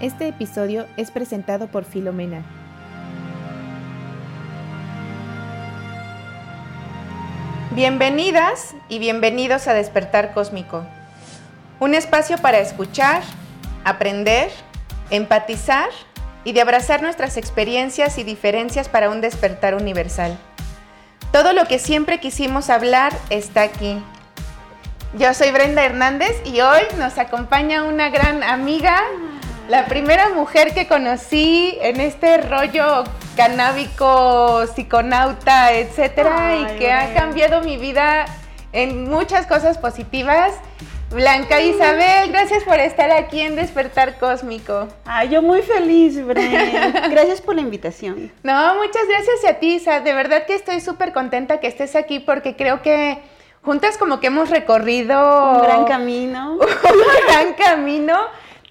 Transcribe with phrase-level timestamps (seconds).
[0.00, 2.42] Este episodio es presentado por Filomena.
[7.70, 10.84] Bienvenidas y bienvenidos a Despertar Cósmico,
[11.80, 13.22] un espacio para escuchar,
[13.84, 14.50] aprender,
[15.08, 15.88] empatizar
[16.44, 20.36] y de abrazar nuestras experiencias y diferencias para un despertar universal.
[21.32, 24.02] Todo lo que siempre quisimos hablar está aquí.
[25.14, 29.00] Yo soy Brenda Hernández y hoy nos acompaña una gran amiga,
[29.68, 33.04] la primera mujer que conocí en este rollo
[33.36, 38.26] canábico, psiconauta, etcétera, y que ha cambiado mi vida
[38.72, 40.54] en muchas cosas positivas.
[41.10, 44.88] Blanca Isabel, gracias por estar aquí en Despertar Cósmico.
[45.04, 47.08] Ay, yo muy feliz, Brenda.
[47.08, 48.32] Gracias por la invitación.
[48.42, 50.00] No, muchas gracias a ti, Isa.
[50.00, 53.18] De verdad que estoy súper contenta que estés aquí porque creo que
[53.62, 55.52] juntas como que hemos recorrido...
[55.52, 56.54] Un gran camino.
[56.54, 56.60] un
[57.28, 58.18] gran camino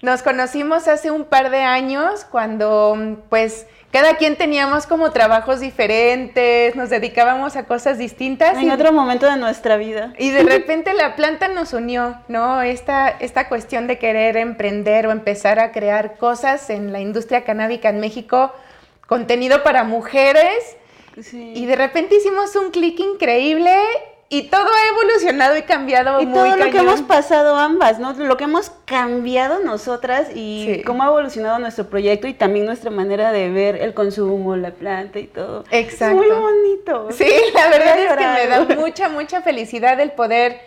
[0.06, 6.76] nos conocimos hace un par de años cuando pues cada quien teníamos como trabajos diferentes,
[6.76, 8.56] nos dedicábamos a cosas distintas.
[8.56, 10.14] En otro momento de nuestra vida.
[10.16, 12.62] Y de repente la planta nos unió, ¿no?
[12.62, 17.88] Esta, esta cuestión de querer emprender o empezar a crear cosas en la industria canábica
[17.88, 18.52] en México,
[19.08, 20.76] contenido para mujeres.
[21.32, 23.74] Y de repente hicimos un clic increíble
[24.28, 28.12] y todo ha evolucionado y cambiado y todo lo que hemos pasado ambas, ¿no?
[28.12, 33.30] Lo que hemos cambiado nosotras y cómo ha evolucionado nuestro proyecto y también nuestra manera
[33.30, 35.64] de ver el consumo, la planta y todo.
[35.70, 36.16] Exacto.
[36.16, 37.08] muy bonito.
[37.12, 40.60] Sí, la verdad es que me da mucha, mucha felicidad el poder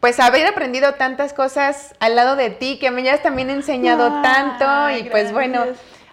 [0.00, 4.90] pues haber aprendido tantas cosas al lado de ti, que me has también enseñado tanto
[4.90, 5.64] y pues bueno,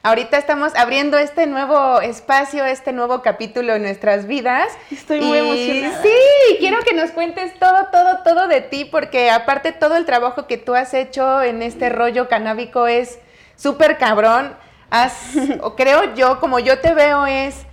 [0.05, 4.67] Ahorita estamos abriendo este nuevo espacio, este nuevo capítulo en nuestras vidas.
[4.91, 6.03] Estoy muy emocionada.
[6.03, 10.45] Sí, quiero que nos cuentes todo, todo, todo de ti, porque aparte todo el trabajo
[10.45, 13.17] que tú has hecho en este rollo canábico es
[13.55, 14.53] súper cabrón.
[14.89, 17.65] Has, o creo yo, como yo te veo, es,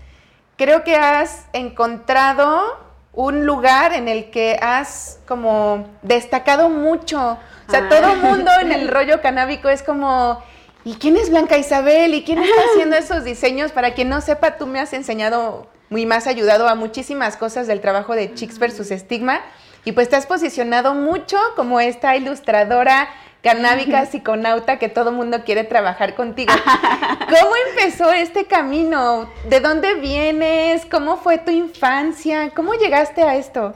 [0.56, 2.78] creo que has encontrado
[3.12, 7.38] un lugar en el que has como destacado mucho.
[7.66, 10.40] O sea, todo el mundo en el rollo canábico es como
[10.84, 12.14] ¿y quién es Blanca Isabel?
[12.14, 13.72] ¿Y quién está haciendo esos diseños?
[13.72, 17.80] Para quien no sepa, tú me has enseñado muy más ayudado a muchísimas cosas del
[17.80, 19.40] trabajo de Chicks versus Estigma.
[19.84, 23.08] Y pues te has posicionado mucho como esta ilustradora
[23.42, 26.52] canábica psiconauta que todo mundo quiere trabajar contigo.
[27.18, 29.30] ¿Cómo empezó este camino?
[29.48, 30.84] ¿De dónde vienes?
[30.86, 32.50] ¿Cómo fue tu infancia?
[32.54, 33.74] ¿Cómo llegaste a esto?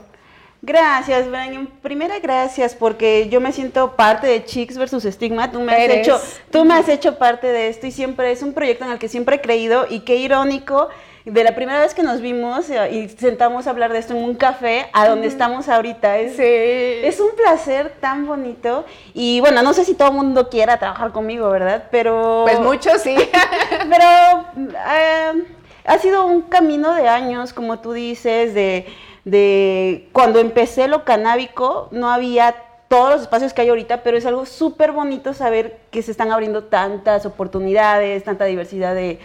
[0.65, 1.67] Gracias, Brian.
[1.83, 5.51] Primera, gracias, porque yo me siento parte de Chicks versus Stigma.
[5.51, 8.51] Tú me, has hecho, tú me has hecho parte de esto y siempre es un
[8.51, 10.89] proyecto en el que siempre he creído y qué irónico
[11.23, 14.23] de la primera vez que nos vimos eh, y sentamos a hablar de esto en
[14.23, 16.17] un café a donde estamos ahorita.
[16.17, 18.85] Es, es un placer tan bonito.
[19.13, 21.89] Y bueno, no sé si todo el mundo quiera trabajar conmigo, ¿verdad?
[21.91, 22.41] Pero...
[22.43, 23.15] Pues mucho sí.
[23.69, 24.05] pero
[24.57, 25.43] eh,
[25.85, 28.87] ha sido un camino de años, como tú dices, de
[29.25, 32.55] de cuando empecé lo canábico, no había
[32.87, 36.31] todos los espacios que hay ahorita, pero es algo súper bonito saber que se están
[36.31, 39.19] abriendo tantas oportunidades, tanta diversidad de,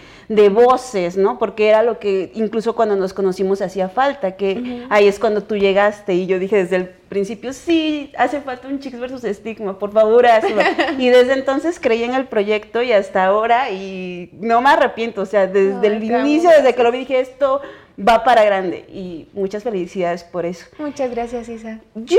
[0.48, 1.38] voces, ¿no?
[1.38, 5.56] Porque era lo que incluso cuando nos conocimos hacía falta, que ahí es cuando tú
[5.56, 9.92] llegaste y yo dije desde el principio, sí, hace falta un Chicks versus Estigma, por
[9.92, 10.62] favor, hazlo.
[10.98, 15.26] y desde entonces creí en el proyecto y hasta ahora y no me arrepiento, o
[15.26, 17.60] sea, desde el inicio, desde que lo vi dije esto
[18.00, 20.66] va para grande y muchas felicidades por eso.
[20.78, 21.80] Muchas gracias, Isa.
[21.94, 22.18] Yo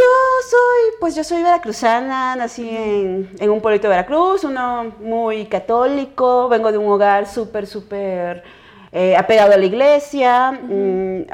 [0.50, 6.72] soy, pues yo soy veracruzana, nací en, un pueblito de Veracruz, uno muy católico, vengo
[6.72, 8.44] de un hogar súper, súper
[8.91, 10.52] eh, apegado a la iglesia.
[10.52, 11.25] Mm,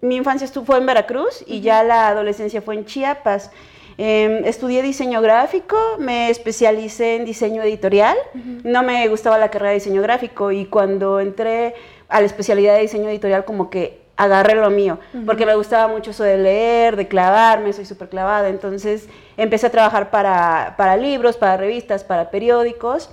[0.00, 3.50] mi infancia estuvo, fue en Veracruz y ya la adolescencia fue en Chiapas.
[3.96, 8.16] Em, estudié diseño gráfico, me especialicé en diseño editorial.
[8.64, 11.74] No me gustaba la carrera de diseño gráfico y cuando entré
[12.14, 16.12] a la especialidad de diseño editorial como que agarré lo mío, porque me gustaba mucho
[16.12, 21.36] eso de leer, de clavarme, soy súper clavada, entonces empecé a trabajar para, para, libros,
[21.36, 23.10] para revistas, para periódicos,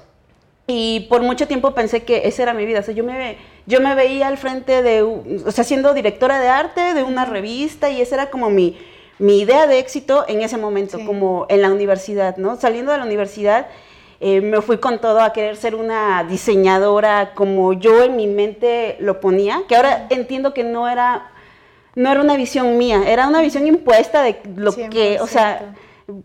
[0.68, 3.82] y por mucho tiempo pensé que esa era mi vida, o sea, yo me, yo
[3.82, 8.02] me veía al frente de, o sea, siendo directora de arte de una revista, y
[8.02, 8.78] esa era como mi,
[9.18, 12.56] mi idea de éxito en ese momento, como en la universidad, ¿no?
[12.58, 13.66] Saliendo de la universidad,
[14.24, 18.96] eh, me fui con todo a querer ser una diseñadora como yo en mi mente
[19.00, 21.32] lo ponía, que ahora entiendo que no era,
[21.96, 25.74] no era una visión mía, era una visión impuesta de lo que, o sea,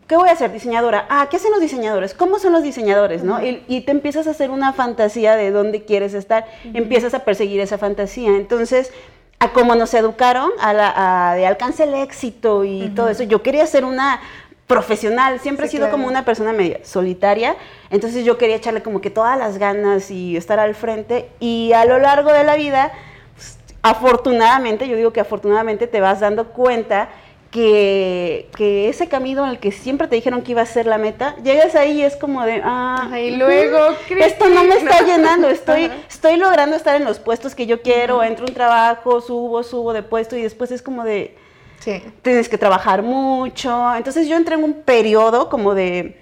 [0.07, 0.53] ¿qué voy a hacer?
[0.53, 1.07] Diseñadora.
[1.09, 2.13] Ah, ¿qué hacen los diseñadores?
[2.13, 3.25] ¿Cómo son los diseñadores?
[3.25, 3.41] ¿no?
[3.43, 6.45] y, te empiezas a hacer una fantasía de dónde quieres estar,
[6.75, 8.37] empiezas a perseguir esa fantasía.
[8.37, 8.93] Entonces,
[9.39, 13.67] a cómo nos educaron, a, la, de alcance el éxito y todo eso, yo quería
[13.67, 14.21] ser una
[14.67, 15.41] profesional.
[15.41, 15.93] Siempre he sido claro.
[15.93, 17.57] como una persona media solitaria.
[17.91, 21.29] Entonces yo quería echarle como que todas las ganas y estar al frente.
[21.41, 22.93] Y a lo largo de la vida,
[23.35, 27.09] pues, afortunadamente, yo digo que afortunadamente te vas dando cuenta
[27.51, 30.99] que, que ese camino en el que siempre te dijeron que iba a ser la
[30.99, 33.79] meta, llegas ahí y es como de, ah, Ay, y luego,
[34.11, 35.07] esto no me está no.
[35.07, 35.95] llenando, estoy, Ajá.
[36.09, 39.93] estoy logrando estar en los puestos que yo quiero, entro a un trabajo, subo, subo
[39.93, 41.37] de puesto y después es como de,
[41.81, 42.03] Sí.
[42.23, 43.95] tienes que trabajar mucho.
[43.95, 46.17] Entonces yo entré en un periodo como de,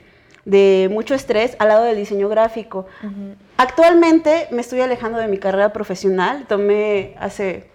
[0.44, 2.86] de mucho estrés al lado del diseño gráfico.
[3.56, 6.44] Actualmente me estoy alejando de mi carrera profesional.
[6.48, 7.70] Tomé hace,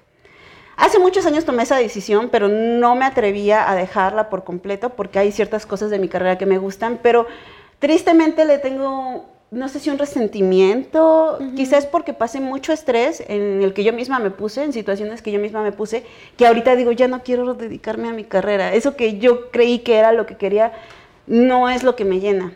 [0.77, 5.19] hace muchos años tomé esa decisión, pero no me atrevía a dejarla por completo porque
[5.19, 7.25] hay ciertas cosas de mi carrera que me gustan, pero
[7.79, 13.73] tristemente le tengo, no sé si un resentimiento, quizás porque pasé mucho estrés en el
[13.73, 16.03] que yo misma me puse, en situaciones que yo misma me puse,
[16.37, 18.73] que ahorita digo, ya no quiero dedicarme a mi carrera.
[18.73, 20.73] Eso que yo creí que era lo que quería,
[21.25, 22.53] no es lo que me llena.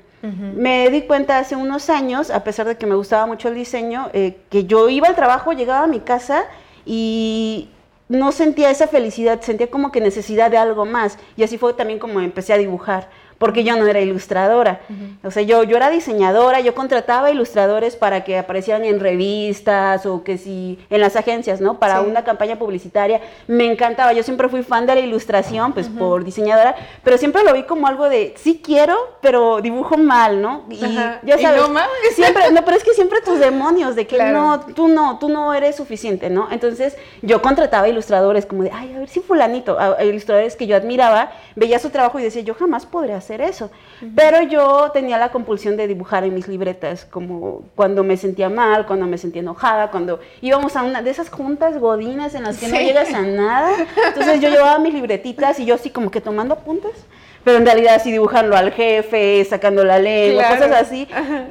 [0.56, 4.10] Me di cuenta hace unos años, a pesar de que me gustaba mucho el diseño,
[4.14, 6.46] eh, que yo iba al trabajo, llegaba a mi casa
[6.86, 7.70] y
[8.08, 11.18] no sentía esa felicidad, sentía como que necesidad de algo más.
[11.36, 13.10] Y así fue también como empecé a dibujar,
[13.44, 14.80] porque yo no era ilustradora.
[15.22, 20.24] O sea, yo, yo era diseñadora, yo contrataba ilustradores para que aparecieran en revistas o
[20.24, 21.78] que si en las agencias, ¿no?
[21.78, 22.06] Para Sí.
[22.10, 23.20] una campaña publicitaria.
[23.48, 26.74] Me encantaba, yo siempre fui fan de la ilustración, pues por diseñadora,
[27.04, 30.64] pero siempre lo vi como algo de, sí quiero, pero dibujo mal, ¿no?
[30.70, 31.20] Y Ajá.
[31.24, 31.80] ya Y sabes, no
[32.16, 34.40] siempre, no, pero es que siempre tus demonios de que Claro.
[34.40, 36.48] no, tú no, tú no eres suficiente, ¿no?
[36.50, 40.66] Entonces yo contrataba ilustradores como de, ay, a ver si fulanito, a- a ilustradores que
[40.66, 43.72] yo admiraba, veía su trabajo y decía, yo jamás podré hacer eso.
[44.16, 48.86] Pero yo tenía la compulsión de dibujar en mis libretas, como cuando me sentía mal,
[48.86, 52.68] cuando me sentía enojada, cuando íbamos a una de esas juntas godinas en las que
[52.68, 53.72] no llegas a nada.
[54.08, 57.06] Entonces yo llevaba mis libretitas y yo así como que tomando apuntes.
[57.44, 60.66] Pero en realidad así dibujando al jefe, sacando la lengua, Claro.
[60.66, 61.08] cosas así.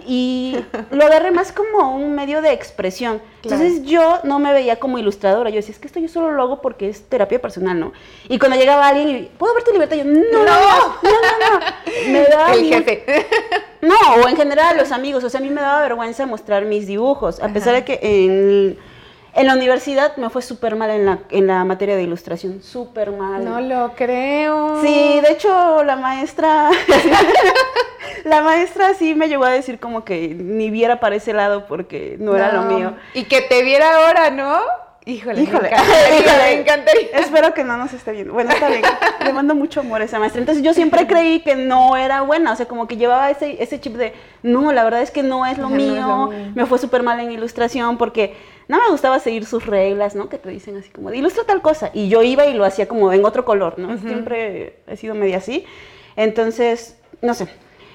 [0.06, 0.56] Y
[0.91, 3.21] lo agarré más como un medio de expresión.
[3.43, 3.62] Claro.
[3.62, 5.50] Entonces yo no me veía como ilustradora.
[5.50, 7.93] Yo decía, es que esto yo solo lo hago porque es terapia personal, ¿no?
[8.29, 9.94] Y cuando llegaba alguien y, ¿puedo ver tu libreta?
[9.97, 11.59] Yo, no, no, no, no, no.
[11.61, 12.12] no".
[12.12, 13.05] Me daba El jefe.
[13.83, 13.94] no,
[14.25, 15.23] o en general los amigos.
[15.25, 17.39] O sea, a mí me daba vergüenza mostrar mis dibujos.
[17.41, 18.79] A pesar de que en,
[19.34, 22.62] en la universidad me fue súper mal en la, en la materia de ilustración.
[22.62, 23.44] Súper mal.
[23.44, 24.82] No lo creo.
[24.82, 26.70] Sí, de hecho la maestra,
[28.25, 32.17] la maestra sí me llegó a decir como que ni viera para ese lado porque
[32.19, 32.94] no, era lo mío.
[33.14, 34.61] Y que te viera ahora, ¿no?
[35.04, 36.43] Híjole, Híjole, me encantaría, híjole.
[36.44, 37.08] me encantaría.
[37.14, 38.32] Espero que no nos esté viendo.
[38.34, 38.82] Bueno, está bien.
[39.25, 40.40] Le mando mucho amor a esa maestra.
[40.40, 42.52] Entonces yo siempre creí que no era buena.
[42.52, 44.12] O sea, como que llevaba ese, ese chip de,
[44.44, 45.94] no, la verdad es que no es lo, es mío.
[45.96, 46.52] lo mío.
[46.54, 48.37] Me fue súper mal en ilustración porque
[48.69, 50.28] no me gustaba seguir sus reglas, ¿no?
[50.28, 51.90] Que te dicen así como, de, ilustra tal cosa.
[51.93, 53.98] Y yo iba y lo hacía como en otro color, ¿no?
[53.98, 55.64] Siempre he sido media así.
[56.14, 57.48] Entonces, no sé.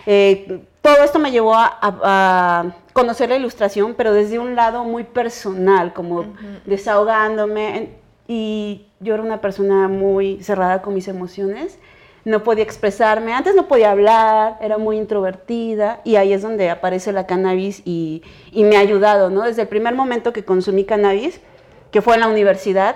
[0.05, 2.65] Eh, todo esto me llevó a, a- a
[2.97, 6.25] conocer la ilustración, pero desde un lado muy personal, como
[6.65, 7.91] desahogándome.
[8.27, 11.77] Y yo era una persona muy cerrada con mis emociones.
[12.25, 13.33] No podía expresarme.
[13.33, 16.01] Antes no podía hablar, era muy introvertida.
[16.05, 19.43] Y ahí es donde aparece la cannabis y, y me ha ayudado, ¿no?
[19.43, 21.39] Desde el primer momento que consumí cannabis,
[21.91, 22.95] que fue en la universidad,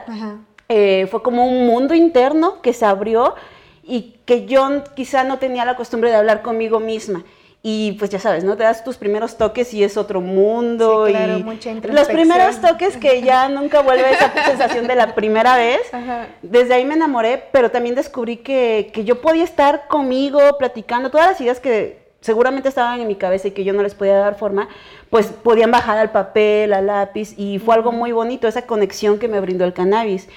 [0.68, 3.36] eh, fue como un mundo interno que se abrió
[3.84, 7.24] y que yo quizá no tenía la costumbre de hablar conmigo misma.
[7.64, 8.58] Y pues ya sabes, ¿no?
[8.58, 11.06] Te das tus primeros toques y es otro mundo.
[11.06, 15.14] Sí, claro, y mucha Los primeros toques que ya nunca vuelve esa sensación de la
[15.14, 15.82] primera vez.
[15.94, 16.28] Ajá.
[16.42, 21.28] Desde ahí me enamoré, pero también descubrí que, que yo podía estar conmigo, platicando, todas
[21.28, 24.36] las ideas que seguramente estaban en mi cabeza y que yo no les podía dar
[24.36, 24.70] forma,
[25.10, 29.28] pues podían bajar al papel, al lápiz, y fue algo muy bonito, esa conexión que
[29.28, 30.30] me brindó el cannabis.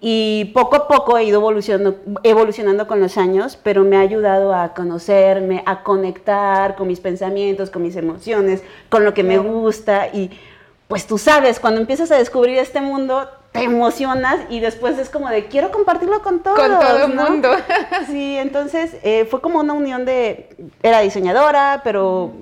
[0.00, 4.54] Y poco a poco he ido evolucionando, evolucionando con los años, pero me ha ayudado
[4.54, 10.08] a conocerme, a conectar con mis pensamientos, con mis emociones, con lo que me gusta,
[10.08, 10.30] y
[10.88, 15.28] pues tú sabes, cuando empiezas a descubrir este mundo, te emocionas y después es como
[15.28, 16.58] de quiero compartirlo con todos.
[16.58, 17.30] Con todo el ¿no?
[17.30, 17.50] mundo.
[18.06, 20.48] Sí, entonces eh, fue como una unión de,
[20.82, 22.32] era diseñadora, pero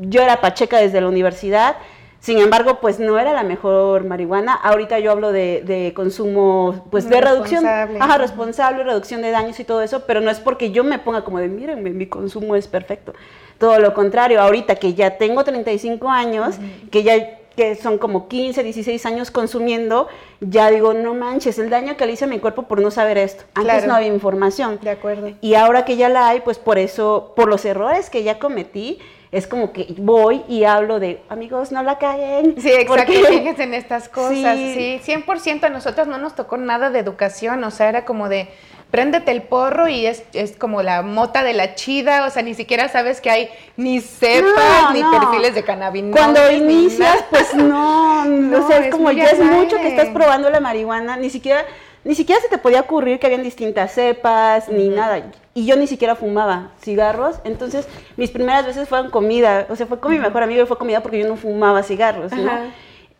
[0.00, 1.76] yo era pacheca desde la universidad,
[2.22, 4.54] sin embargo, pues no era la mejor marihuana.
[4.54, 9.64] Ahorita yo hablo de, de consumo, pues de reducción, ajá, responsable, reducción de daños y
[9.64, 12.68] todo eso, pero no es porque yo me ponga como de, mírenme, mi consumo es
[12.68, 13.12] perfecto.
[13.58, 16.54] Todo lo contrario, ahorita que ya tengo 35 años,
[16.92, 20.08] que ya que son como 15, 16 años consumiendo,
[20.40, 23.18] ya digo, no manches, el daño que le hice a mi cuerpo por no saber
[23.18, 23.44] esto.
[23.54, 23.86] Antes Claro.
[23.88, 24.78] no había información.
[24.82, 25.30] De acuerdo.
[25.40, 28.98] Y ahora que ya la hay, pues por eso, por los errores que ya cometí,
[29.32, 32.54] es como que voy y hablo de, amigos, no la caguen.
[32.60, 34.56] Sí, exacto, porque- fíjense en estas cosas.
[34.56, 34.98] Sí.
[35.02, 35.12] Sí.
[35.12, 38.48] 100% a nosotros no nos tocó nada de educación, o sea, era como de,
[38.92, 42.52] préndete el porro y es, es como la mota de la chida, o sea, ni
[42.52, 45.10] siquiera sabes que hay ni cepas No, ni no.
[45.10, 46.20] perfiles de cannabinoides.
[46.20, 49.88] Cuando ni inicias, pues no, No, o sea, es, es como ya es mucho que
[49.88, 51.64] estás probando la marihuana, ni siquiera,
[52.04, 55.22] ni siquiera se te podía ocurrir que habían distintas cepas, ni nada.
[55.54, 60.00] Y yo ni siquiera fumaba cigarros, entonces mis primeras veces fueron comida, o sea, fue
[60.00, 62.30] con mi mejor amigo y fue comida porque yo no fumaba cigarros.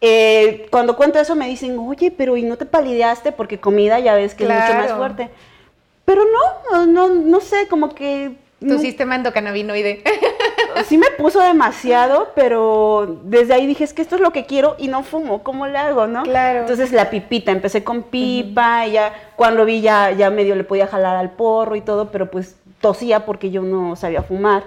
[0.04, 3.30] Eh, cuando cuento eso me dicen, oye, pero ¿y no te palideaste?
[3.30, 5.30] Porque comida ya ves que es mucho más fuerte.
[6.12, 8.32] Pero no, no, no sé, como que...
[8.60, 10.04] Tu no- sistema endocannabinoide.
[10.86, 14.76] sí me puso demasiado, pero desde ahí dije, es que esto es lo que quiero
[14.78, 16.22] y no fumo, ¿cómo le hago, no?
[16.24, 16.60] Claro.
[16.60, 20.86] Entonces la pipita, empecé con pipa y ya cuando vi ya, ya medio le podía
[20.86, 24.64] jalar al porro y todo, pero pues tosía porque yo no sabía fumar.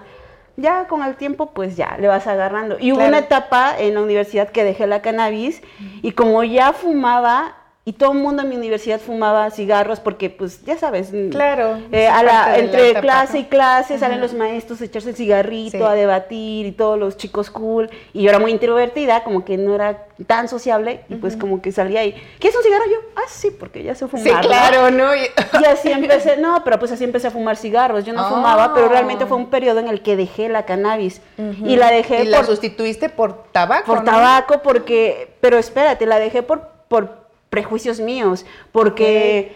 [0.58, 2.78] Ya con el tiempo pues ya le vas agarrando.
[2.80, 3.10] Y hubo Claro.
[3.10, 5.62] una etapa en la universidad que dejé la cannabis
[6.02, 7.56] y como ya fumaba
[7.88, 12.08] y todo el mundo en mi universidad fumaba cigarros porque pues ya sabes, Claro, eh,
[12.08, 15.78] a la- la entre etapa, clase y clase salen los maestros a echarse el cigarrito,
[15.78, 15.84] Sí.
[15.84, 17.92] a debatir y todos los chicos cool.
[18.12, 21.72] Y yo era muy introvertida, como que no era tan sociable y pues como que
[21.72, 22.16] salía ahí.
[22.40, 22.86] ¿Quieres un cigarro?
[22.90, 24.42] Yo, ah, sí, porque ya sé fumar.
[24.42, 25.16] Sí, claro, ¿no?
[25.16, 25.20] Y-
[25.62, 28.04] Y así empecé, no, pero pues así empecé a fumar cigarros.
[28.04, 28.30] Yo no Ah.
[28.30, 31.22] fumaba, pero realmente fue un periodo en el que dejé la cannabis.
[31.64, 33.86] Y la dejé y la por, sustituiste por tabaco.
[33.86, 34.06] por ¿no?
[34.06, 37.25] tabaco porque, pero espérate, la dejé por, por
[37.56, 39.56] prejuicios míos, porque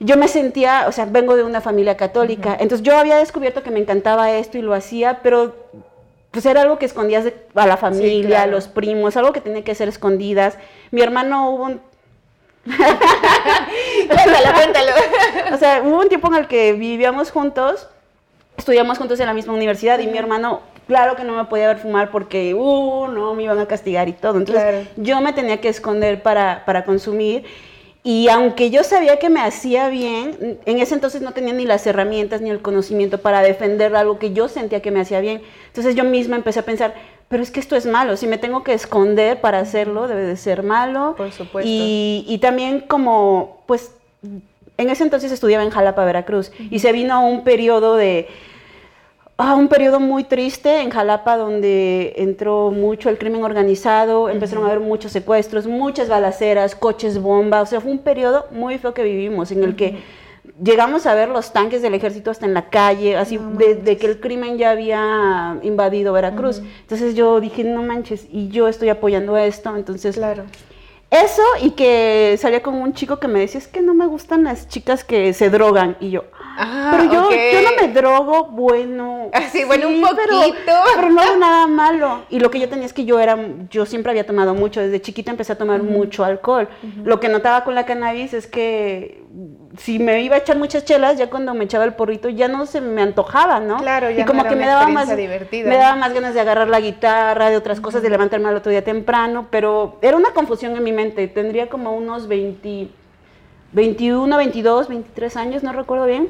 [0.00, 3.70] yo me sentía, o sea, vengo de una familia católica, entonces yo había descubierto que
[3.70, 5.54] me encantaba esto y lo hacía, pero
[6.32, 8.52] pues era algo que escondías de- a la familia, a claro.
[8.52, 10.58] los primos, algo que tenía que ser escondidas.
[10.90, 11.80] Mi hermano hubo un,
[14.08, 14.92] Cuéntalo, cuéntalo.
[15.54, 17.88] o sea, hubo un tiempo en el que vivíamos juntos,
[18.56, 21.78] estudiamos juntos en la misma universidad y mi hermano, claro que no me podía ver
[21.78, 24.38] fumar porque, uh, no, me iban a castigar y todo.
[24.38, 24.86] Entonces, Claro.
[24.96, 27.44] yo me tenía que esconder para, para consumir.
[28.02, 31.86] Y aunque yo sabía que me hacía bien, en ese entonces no tenía ni las
[31.86, 35.42] herramientas ni el conocimiento para defender algo que yo sentía que me hacía bien.
[35.68, 36.94] Entonces yo misma empecé a pensar,
[37.28, 40.36] pero es que esto es malo, si me tengo que esconder para hacerlo, debe de
[40.36, 41.14] ser malo.
[41.16, 41.70] Por supuesto.
[41.70, 43.92] Y, y también como, pues,
[44.76, 48.26] en ese entonces estudiaba en Jalapa, Veracruz, y se vino un periodo de,
[49.40, 54.68] ah, un periodo muy triste en Jalapa donde entró mucho el crimen organizado, empezaron a
[54.68, 59.02] haber muchos secuestros, muchas balaceras, coches bomba, o sea, fue un periodo muy feo que
[59.02, 59.98] vivimos en el que
[60.62, 63.96] llegamos a ver los tanques del ejército hasta en la calle, así No de, de
[63.96, 66.62] que el crimen ya había invadido Veracruz.
[66.82, 70.44] Entonces yo dije, no manches, y yo estoy apoyando esto, entonces Claro.
[71.10, 74.44] eso y que salía con un chico que me decía, es que no me gustan
[74.44, 75.96] las chicas que se drogan.
[76.00, 76.24] Y yo,
[76.62, 79.30] Ah, pero yo, yo no me drogo, bueno.
[79.32, 80.72] Ah, sí, bueno, un Pero, poquito.
[80.96, 82.22] pero no hago nada malo.
[82.30, 83.38] Y lo que yo tenía es que yo era,
[83.70, 86.68] yo siempre había tomado mucho, desde chiquita empecé a tomar mucho alcohol.
[87.04, 89.22] Lo que notaba con la cannabis es que
[89.78, 92.66] si me iba a echar muchas chelas, ya cuando me echaba el porrito, ya no
[92.66, 93.76] se me antojaba, ¿no?
[93.78, 95.68] Claro, ya y no como era que me daba más, divertida.
[95.68, 98.70] me daba más ganas de agarrar la guitarra, de otras cosas, de levantarme al otro
[98.72, 101.28] día temprano, pero era una confusión en mi mente.
[101.28, 102.88] Tendría como unos 20,
[103.72, 106.28] 21, 22, 23 años, no recuerdo bien,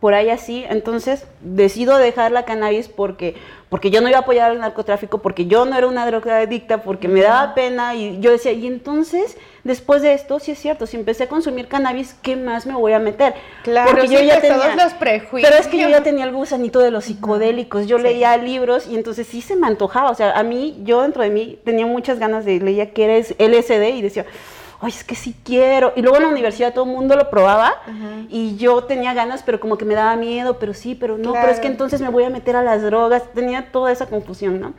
[0.00, 0.64] por ahí así.
[0.68, 3.34] Entonces decido dejar la cannabis porque,
[3.70, 7.08] porque yo no iba a apoyar al narcotráfico, porque yo no era una drogadicta, porque
[7.08, 10.98] me daba pena y yo decía, y entonces, después de esto, sí es cierto, si
[10.98, 13.34] empecé a consumir cannabis, ¿qué más me voy a meter?
[13.62, 15.50] Claro, porque sí, pues, todos los prejuicios.
[15.50, 18.96] Pero es que yo ya tenía el gusanito de los psicodélicos, yo leía libros y
[18.96, 22.18] entonces sí se me antojaba, o sea, a mí, yo dentro de mí tenía muchas
[22.18, 24.26] ganas de, leía que eres LSD y decía,
[24.80, 25.92] oye, es que sí quiero.
[25.96, 27.74] Y luego en la universidad todo el mundo lo probaba
[28.28, 31.48] y yo tenía ganas, pero como que me daba miedo, pero sí, pero no, pero
[31.48, 34.74] es que entonces me voy a meter a las drogas, tenía toda esa confusión, ¿no?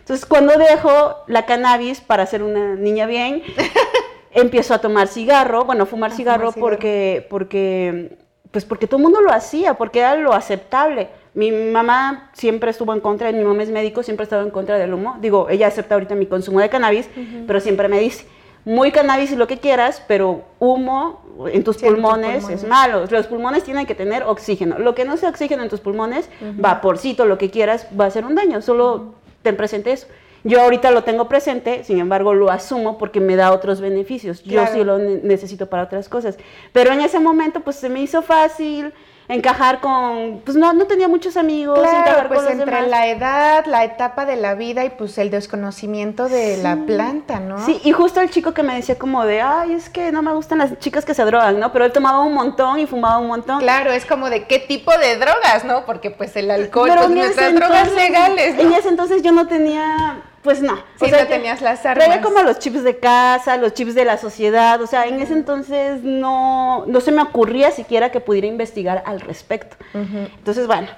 [0.00, 3.42] Entonces cuando dejo la cannabis para ser una niña bien,
[4.32, 6.70] empiezo a tomar cigarro, bueno, fumar A cigarro, fumar cigarro.
[6.70, 8.18] porque porque
[8.50, 11.08] pues porque todo el mundo lo hacía, porque era lo aceptable.
[11.34, 14.76] Mi mamá siempre estuvo en contra, mi mamá es médico, siempre ha estado en contra
[14.76, 15.16] del humo.
[15.20, 17.08] Digo, ella acepta ahorita mi consumo de cannabis,
[17.46, 18.26] pero siempre me dice,
[18.64, 21.20] muy cannabis y lo que quieras, pero humo
[21.52, 23.04] en tus Sí, en tus pulmones, es malo.
[23.10, 24.78] Los pulmones tienen que tener oxígeno.
[24.78, 28.24] Lo que no sea oxígeno en tus pulmones, vaporcito, lo que quieras, va a hacer
[28.24, 28.62] un daño.
[28.62, 30.06] Solo ten presente eso.
[30.44, 34.42] Yo ahorita lo tengo presente, sin embargo lo asumo porque me da otros beneficios.
[34.42, 36.36] Yo sí lo ne- necesito para otras cosas.
[36.72, 38.92] Pero en ese momento pues se me hizo fácil
[39.28, 42.88] encajar con, pues no, no tenía muchos amigos, Claro, pues entre demás.
[42.90, 47.64] la edad, la etapa de la vida y pues el desconocimiento de la planta, ¿no?
[47.64, 50.32] Sí, y justo el chico que me decía como de, ay, es que no me
[50.32, 51.72] gustan las chicas que se drogan, ¿no?
[51.72, 53.60] Pero él tomaba un montón y fumaba un montón.
[53.60, 55.84] Claro, es como de qué tipo de drogas, ¿no?
[55.86, 60.22] Porque pues el alcohol, Pero pues nuestras drogas legales, En ese entonces yo no tenía
[60.42, 60.76] pues no.
[61.00, 62.04] Sí, no tenías las armas.
[62.04, 65.32] Traía como los chips de casa, los chips de la sociedad, o sea, en ese
[65.32, 69.76] entonces no, no se me ocurría siquiera que pudiera investigar al respecto.
[69.94, 70.88] Entonces, bueno,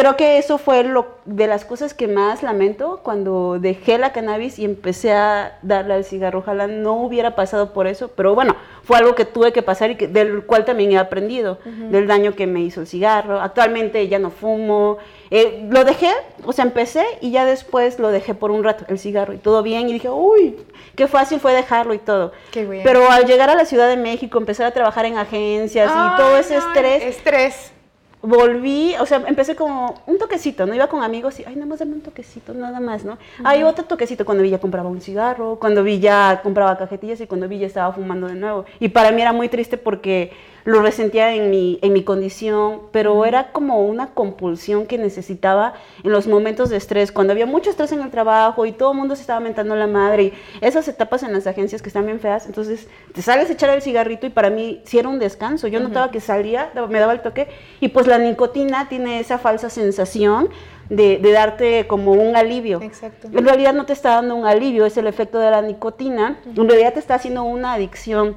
[0.00, 4.58] creo que eso fue lo de las cosas que más lamento cuando dejé la cannabis
[4.58, 6.38] y empecé a darle al cigarro.
[6.38, 9.96] Ojalá no hubiera pasado por eso, pero bueno, fue algo que tuve que pasar y
[9.96, 13.42] que, del cual también he aprendido, del daño que me hizo el cigarro.
[13.42, 14.96] Actualmente ya no fumo.
[15.30, 16.10] Eh, lo dejé,
[16.44, 19.62] o sea, empecé y ya después lo dejé por un rato, el cigarro, y todo
[19.62, 19.90] bien.
[19.90, 20.56] Y dije, uy,
[20.96, 22.32] qué fácil fue dejarlo y todo.
[22.52, 26.38] Pero al llegar a la Ciudad de México, empezar a trabajar en agencias y todo
[26.38, 27.02] ese estrés.
[27.02, 27.72] Estrés
[28.22, 30.74] volví, o sea, empecé como un toquecito, ¿no?
[30.74, 33.18] Iba con amigos y, ay, nada más dame un toquecito, nada más, ¿no?
[33.44, 37.26] Hay otro toquecito cuando vi ya compraba un cigarro, cuando vi ya compraba cajetillas y
[37.26, 38.64] cuando vi ya estaba fumando de nuevo.
[38.78, 40.32] Y para mí era muy triste porque
[40.64, 46.12] lo resentía en mi, en mi condición, pero era como una compulsión que necesitaba en
[46.12, 49.16] los momentos de estrés, cuando había mucho estrés en el trabajo y todo el mundo
[49.16, 52.46] se estaba mentando la madre y esas etapas en las agencias que están bien feas,
[52.46, 55.80] entonces te sales a echar el cigarrito y para mí sí era un descanso, yo
[55.80, 57.48] notaba que salía, me daba el toque
[57.80, 60.50] y pues la nicotina tiene esa falsa sensación
[60.88, 62.82] de, darte como un alivio.
[62.82, 63.28] Exacto.
[63.32, 66.68] En realidad no te está dando un alivio, es el efecto de la nicotina, en
[66.68, 68.36] realidad te está haciendo una adicción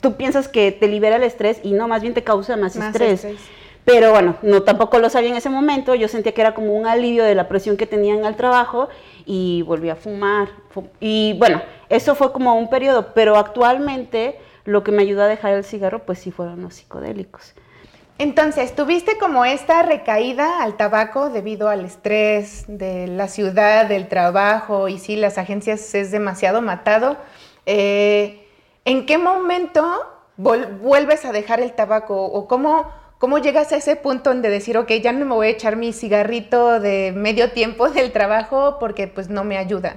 [0.00, 3.26] tú piensas que te libera el estrés y no, más bien te causa más, estrés.
[3.84, 6.86] Pero bueno, no tampoco lo sabía en ese momento, yo sentía que era como un
[6.86, 8.88] alivio de la presión que tenían al trabajo
[9.26, 10.48] y volví a fumar.
[11.00, 15.52] Y bueno, eso fue como un periodo, pero actualmente lo que me ayudó a dejar
[15.52, 17.54] el cigarro pues sí fueron los psicodélicos.
[18.16, 24.88] Entonces, tuviste como esta recaída al tabaco debido al estrés de la ciudad, del trabajo,
[24.88, 27.16] y sí, las agencias es demasiado matado.
[27.66, 28.43] Eh,
[28.86, 29.82] ¿En qué momento
[30.36, 34.90] vuelves a dejar el tabaco o cómo, cómo llegas a ese punto donde decir, ok,
[35.02, 39.30] ya no me voy a echar mi cigarrito de medio tiempo del trabajo porque pues
[39.30, 39.96] no me ayuda?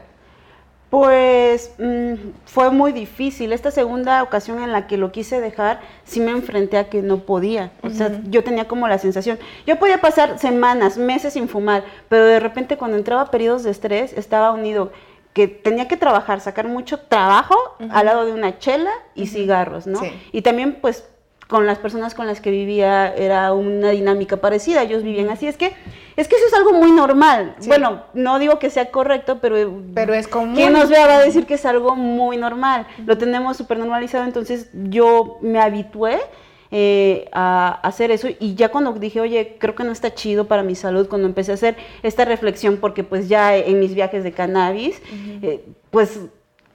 [0.90, 2.14] Pues mm,
[2.46, 3.52] fue muy difícil.
[3.52, 7.26] Esta segunda ocasión en la que lo quise dejar, sí me enfrenté a que no
[7.26, 7.74] podía.
[7.84, 12.26] O sea, yo tenía como la sensación, yo podía pasar semanas, meses sin fumar, pero
[12.26, 14.94] de repente cuando entraba periodos de estrés, estaba unido
[15.38, 17.56] que tenía que trabajar, sacar mucho trabajo
[17.92, 20.02] al lado de una chela y cigarros, ¿no?
[20.32, 21.08] Y también pues
[21.48, 25.56] con las personas con las que vivía era una dinámica parecida, ellos vivían así, es
[25.56, 25.74] que
[26.16, 27.56] es que eso es algo muy normal.
[27.68, 30.56] Bueno, no digo que sea correcto, pero pero es común.
[30.56, 32.88] Quien nos vea va a decir que es algo muy normal.
[33.06, 36.20] Lo tenemos súper normalizado, entonces yo me habitué
[36.72, 38.28] eh, a, hacer eso.
[38.40, 41.52] Y ya cuando dije, oye, creo que no está chido para mi salud, cuando empecé
[41.52, 45.02] a hacer esta reflexión, porque pues ya en mis viajes de cannabis,
[45.42, 46.20] eh, pues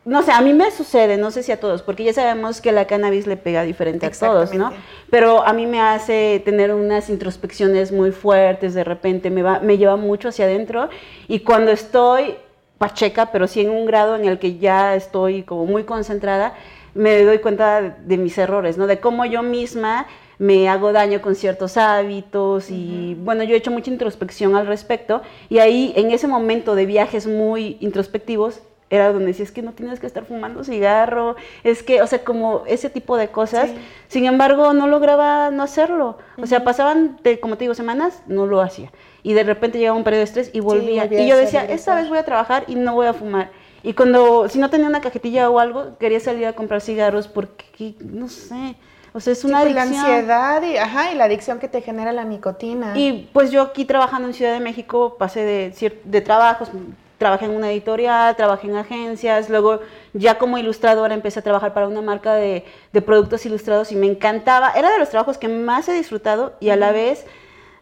[0.04, 2.72] no sé, a mí me sucede, no sé si a todos, porque ya sabemos que
[2.72, 4.72] la cannabis le pega diferente a todos, ¿no?
[5.10, 9.78] Pero a mí me hace tener unas introspecciones muy fuertes, de repente me, va, me
[9.78, 10.88] lleva mucho hacia adentro
[11.28, 12.34] y cuando estoy
[12.78, 16.54] pacheca, pero sí en un grado en el que ya estoy como muy concentrada,
[16.94, 18.86] me doy cuenta de mis errores, ¿no?
[18.86, 20.06] De cómo yo misma
[20.38, 25.22] me hago daño con ciertos hábitos y bueno, yo he hecho mucha introspección al respecto
[25.48, 28.60] y ahí en ese momento de viajes muy introspectivos
[28.92, 32.22] era donde decía, es que no tienes que estar fumando cigarro, es que, o sea,
[32.24, 33.70] como ese tipo de cosas.
[34.08, 36.18] Sin embargo, no lograba no hacerlo.
[36.36, 38.92] O sea, pasaban, de, como te digo, semanas, no lo hacía.
[39.22, 41.06] Y de repente llegaba un periodo de estrés y volvía.
[41.06, 43.50] y yo decía, esta vez voy a trabajar y no voy a fumar.
[43.82, 47.94] Y cuando, si no tenía una cajetilla o algo, quería salir a comprar cigarros porque,
[48.00, 48.76] no sé,
[49.14, 50.02] o sea, es una pues, adicción.
[50.02, 52.96] La ansiedad y, ajá, y la adicción que te genera la nicotina.
[52.96, 56.70] Y pues yo aquí trabajando en Ciudad de México pasé de, de trabajos,
[57.18, 59.80] trabajé en una editorial, trabajé en agencias, luego
[60.12, 64.06] ya como ilustradora empecé a trabajar para una marca de, de productos ilustrados y me
[64.06, 64.72] encantaba.
[64.72, 67.26] Era de los trabajos que más he disfrutado y a la vez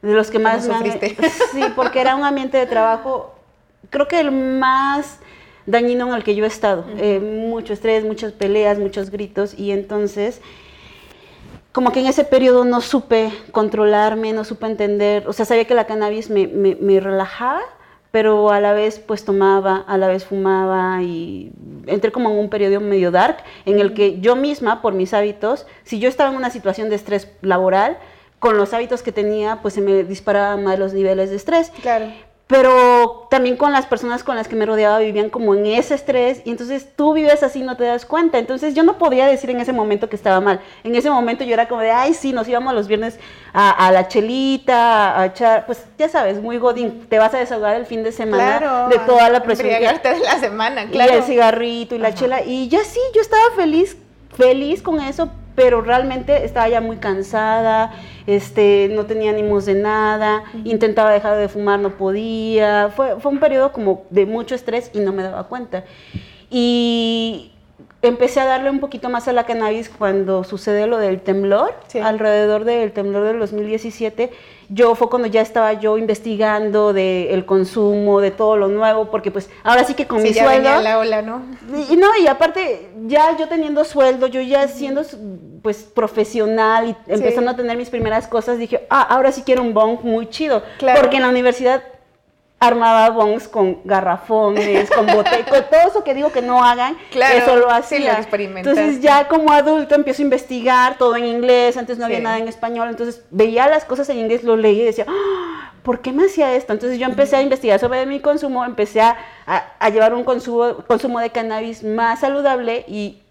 [0.02, 0.90] de los que más me...
[1.52, 3.34] Sí, porque era un ambiente de trabajo,
[3.88, 5.20] creo que el más
[5.70, 6.84] dañino en el que yo he estado.
[6.98, 10.40] Eh, mucho estrés, muchas peleas, muchos gritos y entonces
[11.72, 15.74] como que en ese periodo no supe controlarme, no supe entender, o sea, sabía que
[15.74, 17.60] la cannabis me, me, relajaba,
[18.10, 21.52] pero a la vez pues tomaba, a la vez fumaba y
[21.86, 25.66] entré como en un periodo medio dark en el que yo misma, por mis hábitos,
[25.84, 27.98] si yo estaba en una situación de estrés laboral,
[28.40, 31.70] con los hábitos que tenía, pues se me disparaban más los niveles de estrés.
[31.82, 32.06] Claro
[32.50, 36.42] pero también con las personas con las que me rodeaba vivían como en ese estrés
[36.44, 38.38] y entonces tú vives así no te das cuenta.
[38.38, 40.60] Entonces yo no podía decir en ese momento que estaba mal.
[40.82, 43.20] En ese momento yo era como de, ay, sí, nos íbamos los viernes
[43.52, 47.86] a, la chelita, a echar, pues ya sabes, muy godín, te vas a desahogar el
[47.86, 49.68] fin de semana de toda la presión.
[49.68, 51.12] Que, de la semana, claro.
[51.12, 52.42] Y el cigarrito y la chela.
[52.42, 53.96] Y ya sí, yo estaba feliz,
[54.36, 57.92] feliz con eso, pero realmente estaba ya muy cansada,
[58.26, 63.40] este, no tenía ánimos de nada, intentaba dejar de fumar, no podía, fue, fue un
[63.40, 65.84] periodo como de mucho estrés y no me daba cuenta.
[66.50, 67.52] Y
[68.02, 72.64] empecé a darle un poquito más a la cannabis cuando sucede lo del temblor, alrededor
[72.64, 74.30] del temblor del 2017.
[74.70, 79.50] Yo fue cuando ya estaba yo investigando del consumo, de todo lo nuevo, porque pues
[79.64, 80.70] ahora sí que con mi ya sueldo...
[80.70, 81.42] Venía la ola, ¿no?
[81.90, 85.02] Y, no, y aparte, ya yo teniendo sueldo, yo ya siendo
[85.62, 89.74] pues profesional y empezando a tener mis primeras cosas, dije, ah, ahora sí quiero un
[89.74, 90.62] bong muy chido.
[90.96, 91.82] Porque en la universidad
[92.60, 97.70] armaba bongs con garrafones, con botellas, todo eso que digo que no hagan, eso lo
[97.70, 98.20] hacía.
[98.30, 102.48] entonces ya como adulto empiezo a investigar todo en inglés, antes no había nada en
[102.48, 105.72] español, entonces veía las cosas en inglés, lo leí y decía, ¡Ah!
[105.82, 106.74] ¿por qué me hacía esto?
[106.74, 111.18] Entonces yo empecé a investigar sobre mi consumo, empecé a, a, llevar un consumo, consumo
[111.20, 113.22] de cannabis más saludable y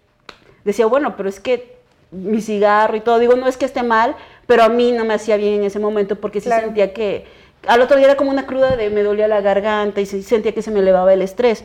[0.64, 1.76] decía, bueno, pero es que
[2.10, 4.16] mi cigarro y todo, digo, no es que esté mal,
[4.46, 7.24] pero a mí no me hacía bien en ese momento porque sí sentía que
[7.66, 10.62] al otro día era como una cruda de me dolía la garganta y sentía que
[10.62, 11.64] se me elevaba el estrés.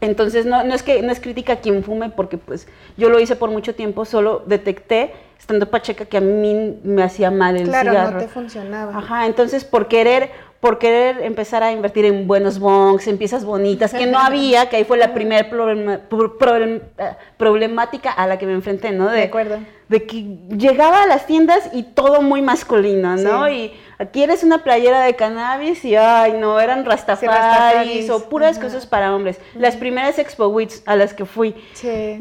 [0.00, 2.66] Entonces no, no, es que no es crítica a quien fume porque pues
[2.96, 7.30] yo lo hice por mucho tiempo, solo detecté estando pacheca que a mí me hacía
[7.30, 7.90] mal el cigarro.
[7.90, 8.96] Claro, no te funcionaba.
[8.96, 13.94] Ajá, entonces por querer por querer empezar a invertir en buenos bongs, en piezas bonitas,
[13.94, 15.98] que no había, que ahí fue la primera eh,
[17.38, 19.08] problemática a la que me enfrenté, ¿no?
[19.08, 19.58] De, acuerdo.
[19.88, 23.48] De que llegaba a las tiendas y todo muy masculino, ¿no?
[23.48, 28.86] Y aquí eres una playera de cannabis y, ay, no, eran rastafaris o puras cosas
[28.86, 29.38] para hombres.
[29.54, 31.54] Las primeras Expo Weeks a las que fui.
[31.74, 32.18] Sí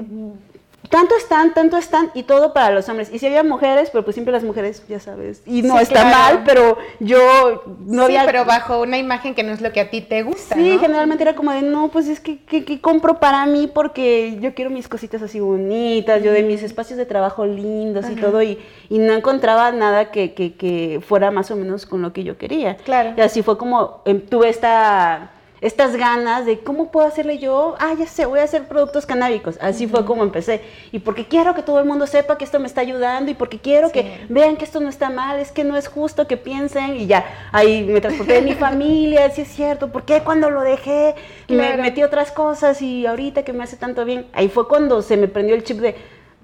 [0.90, 3.10] tanto están, tanto están y todo para los hombres.
[3.14, 5.44] Y si había mujeres, pero pues siempre las mujeres, ya sabes.
[5.46, 9.62] Y no está mal, pero yo no sí, pero bajo una imagen que no es
[9.62, 10.56] lo que a ti te gusta.
[10.56, 14.56] Sí, generalmente era como de, no, pues es que, que, compro para mí porque yo
[14.56, 18.58] quiero mis cositas así bonitas, yo de mis espacios de trabajo lindos y todo, y,
[18.90, 22.78] y, no encontraba nada que, que, fuera más o menos con lo que yo quería.
[22.78, 23.14] Claro.
[23.16, 27.94] Y así fue como em, tuve esta estas ganas de cómo puedo hacerle yo, ah,
[27.98, 29.58] ya sé, voy a hacer productos canábicos.
[29.62, 30.62] Así fue como empecé.
[30.92, 33.60] Y porque quiero que todo el mundo sepa que esto me está ayudando y porque
[33.60, 36.96] quiero que vean que esto no está mal, es que no es justo que piensen
[36.96, 40.62] y ya, ahí me transporté de mi familia, sí es cierto, ¿por qué cuando lo
[40.62, 41.16] dejé
[41.48, 44.28] me metí otras cosas y ahorita que me hace tanto bien?
[44.34, 45.96] Ahí fue cuando se me prendió el chip de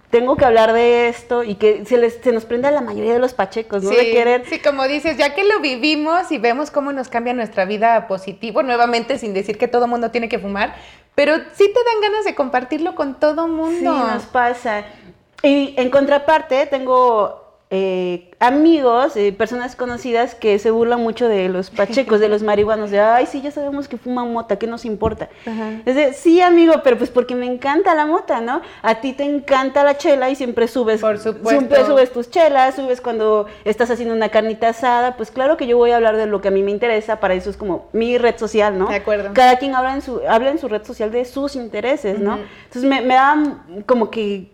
[0.09, 3.13] tengo que hablar de esto y que se, les, se nos prende a la mayoría
[3.13, 3.89] de los pachecos, ¿no?
[3.89, 4.43] Sí, de querer.
[4.45, 8.63] Sí, como dices, ya que lo vivimos y vemos cómo nos cambia nuestra vida positivo,
[8.63, 10.75] nuevamente sin decir que todo mundo tiene que fumar,
[11.15, 13.93] pero sí te dan ganas de compartirlo con todo mundo.
[13.93, 14.85] Sí, nos pasa.
[15.43, 21.69] Y en contraparte, tengo eh, amigos, eh, personas conocidas que se burlan mucho de los
[21.69, 25.29] pachecos, de los marihuanos, de, ay, sí, ya sabemos que fuman mota, ¿qué nos importa?
[25.85, 28.61] Es de, sí, amigo, pero pues porque me encanta la mota, ¿no?
[28.81, 31.49] A ti te encanta la chela y siempre subes, Por supuesto.
[31.49, 35.77] siempre subes tus chelas, subes cuando estás haciendo una carnita asada, pues claro que yo
[35.77, 38.17] voy a hablar de lo que a mí me interesa, para eso es como mi
[38.17, 38.87] red social, ¿no?
[38.87, 39.31] De acuerdo.
[39.33, 42.39] Cada quien habla en su, habla en su red social de sus intereses, ¿no?
[42.65, 43.35] Entonces me, me da
[43.85, 44.51] como que,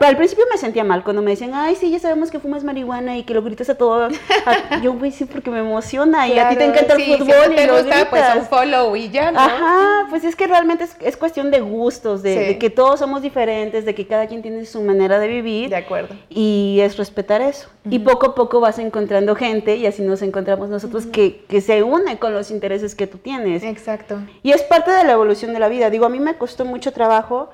[0.00, 3.16] al principio me sentía mal cuando me decían, ay, sí, ya sabemos que fumas marihuana
[3.16, 4.08] y que lo gritas a todo.
[4.82, 7.78] yo, güey, sí, porque me emociona y a ti te encanta el fútbol y lo
[7.78, 9.40] gusta, pues un follow y ya, ¿no?
[9.40, 13.94] Ajá, pues es que realmente es, cuestión de gustos, de, que todos somos diferentes, de
[13.94, 15.70] que cada quien tiene su manera de vivir.
[15.70, 16.14] De acuerdo.
[16.28, 17.68] Y es respetar eso.
[17.88, 21.82] Y poco a poco vas encontrando gente y así nos encontramos nosotros que, que se
[21.82, 23.62] une con los intereses que tú tienes.
[23.62, 24.18] Exacto.
[24.42, 25.90] Y es parte de la evolución de la vida.
[25.90, 27.50] Digo, a mí me costó mucho trabajo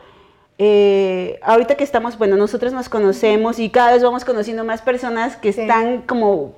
[0.59, 5.37] eh, ahorita que estamos, bueno, nosotros nos conocemos y cada vez vamos conociendo más personas
[5.37, 6.57] que están como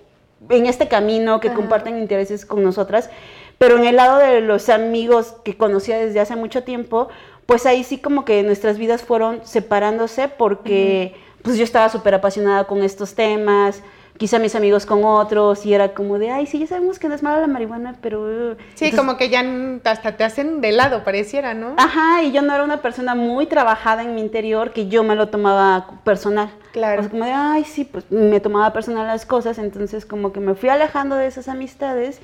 [0.49, 3.11] en este camino, que comparten intereses con nosotras,
[3.59, 7.09] pero en el lado de los amigos que conocía desde hace mucho tiempo,
[7.45, 12.65] pues ahí sí como que nuestras vidas fueron separándose porque pues yo estaba súper apasionada
[12.65, 13.83] con estos temas,
[14.21, 17.15] quizá mis amigos con otros y era como de, ay, sí, ya sabemos que no
[17.15, 18.21] es mala la marihuana, pero...
[18.21, 18.57] Uh".
[18.75, 19.43] Sí, como que ya
[19.85, 21.73] hasta te hacen de lado, pareciera, ¿no?
[21.79, 25.17] Ajá, y yo no era una persona muy trabajada en mi interior que yo me
[25.17, 26.51] lo tomaba personal.
[26.73, 27.01] Claro.
[27.01, 30.41] O sea, como de, ay, sí, pues me tomaba personal las cosas, entonces como que
[30.41, 32.21] me fui alejando de esas amistades.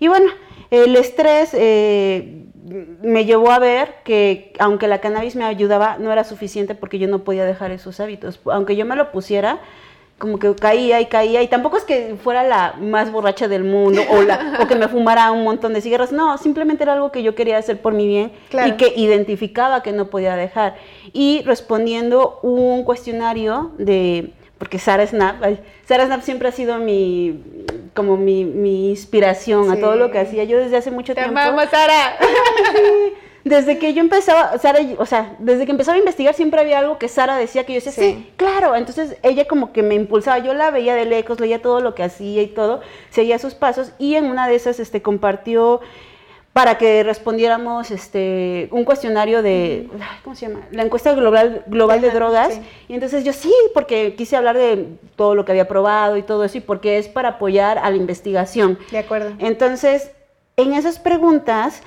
[0.00, 0.26] Y bueno,
[0.72, 2.44] el estrés eh,
[3.02, 7.06] me llevó a ver que aunque la cannabis me ayudaba, no era suficiente porque yo
[7.06, 8.40] no podía dejar esos hábitos.
[8.46, 9.60] Aunque yo me lo pusiera,
[10.18, 14.00] como que caía y caía y tampoco es que fuera la más borracha del mundo
[14.08, 17.22] o, la, o que me fumara un montón de cigarros, no, simplemente era algo que
[17.22, 18.32] yo quería hacer por mi bien
[18.66, 20.76] y que identificaba que no podía dejar.
[21.12, 25.36] Y respondiendo un cuestionario de, porque Sara Snap,
[25.86, 27.42] Sara Snap siempre ha sido mi,
[27.92, 31.38] como mi, mi inspiración a todo lo que hacía yo desde hace mucho Te tiempo.
[31.38, 32.16] amamos, Sara.
[33.46, 36.98] desde que yo empezaba, Sara, o sea, desde que empezaba a investigar siempre había algo
[36.98, 38.28] que Sara decía que yo decía, sí.
[38.34, 38.74] claro.
[38.74, 42.02] Entonces ella como que me impulsaba, yo la veía de lejos, leía todo lo que
[42.02, 42.80] hacía y todo,
[43.10, 45.80] seguía sus pasos y en una de esas este, compartió
[46.52, 49.90] para que respondiéramos este, un cuestionario de,
[50.24, 50.66] ¿cómo se llama?
[50.72, 52.60] La encuesta global, global de drogas.
[52.88, 56.42] Y entonces yo sí, porque quise hablar de todo lo que había probado y todo
[56.42, 58.76] eso, y porque es para apoyar a la investigación.
[58.90, 59.34] De acuerdo.
[59.38, 60.10] Entonces,
[60.56, 61.82] en esas preguntas,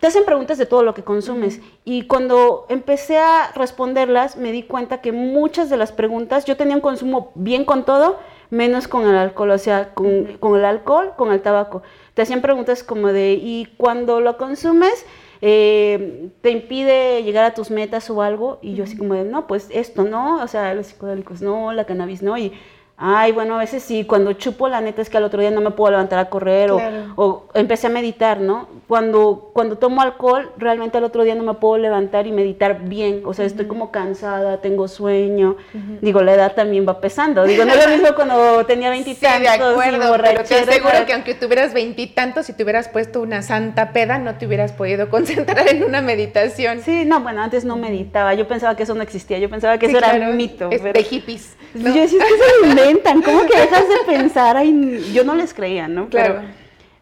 [0.00, 1.60] te hacen preguntas de todo lo que consumes.
[1.84, 6.76] Y cuando empecé a responderlas, me di cuenta que muchas de las preguntas, yo tenía
[6.76, 8.18] un consumo bien con todo,
[8.50, 11.82] menos con el alcohol, o sea, con, con el alcohol, con el tabaco
[12.18, 15.06] te hacían preguntas como de, ¿y cuando lo consumes?
[15.40, 19.46] Eh, te impide llegar a tus metas o algo, y yo así como de, no,
[19.46, 22.54] pues esto no, o sea, los psicodélicos no, la cannabis no, y
[23.00, 25.60] Ay, bueno, a veces sí, cuando chupo, la neta es que al otro día no
[25.60, 28.68] me puedo levantar a correr o, empecé a meditar, ¿no?
[28.88, 33.22] Cuando, cuando tomo alcohol, realmente al otro día no me puedo levantar y meditar bien,
[33.24, 35.56] o sea, estoy como cansada, tengo sueño,
[36.00, 39.48] digo, la edad también va pesando, digo, no es lo mismo cuando tenía veintitantos.
[39.48, 43.42] Sí, de acuerdo, pero te aseguro que aunque tuvieras veintitantos, si te hubieras puesto una
[43.42, 46.80] santa peda, no te hubieras podido concentrar en una meditación.
[46.80, 49.86] Sí, no, bueno, antes no meditaba, yo pensaba que eso no existía, yo pensaba que
[49.86, 50.68] eso era un mito.
[50.72, 51.56] Es de hippies.
[51.74, 54.56] Yo decía, que se ¿cómo que dejas de pensar?
[54.56, 56.08] Ay, yo no les creía, ¿no?
[56.08, 56.42] Claro.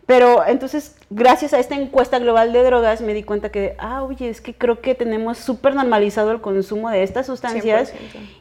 [0.07, 4.29] Pero, entonces, gracias a esta encuesta global de drogas, me di cuenta que, ah, oye,
[4.29, 7.93] es que creo que tenemos súper normalizado el consumo de estas sustancias.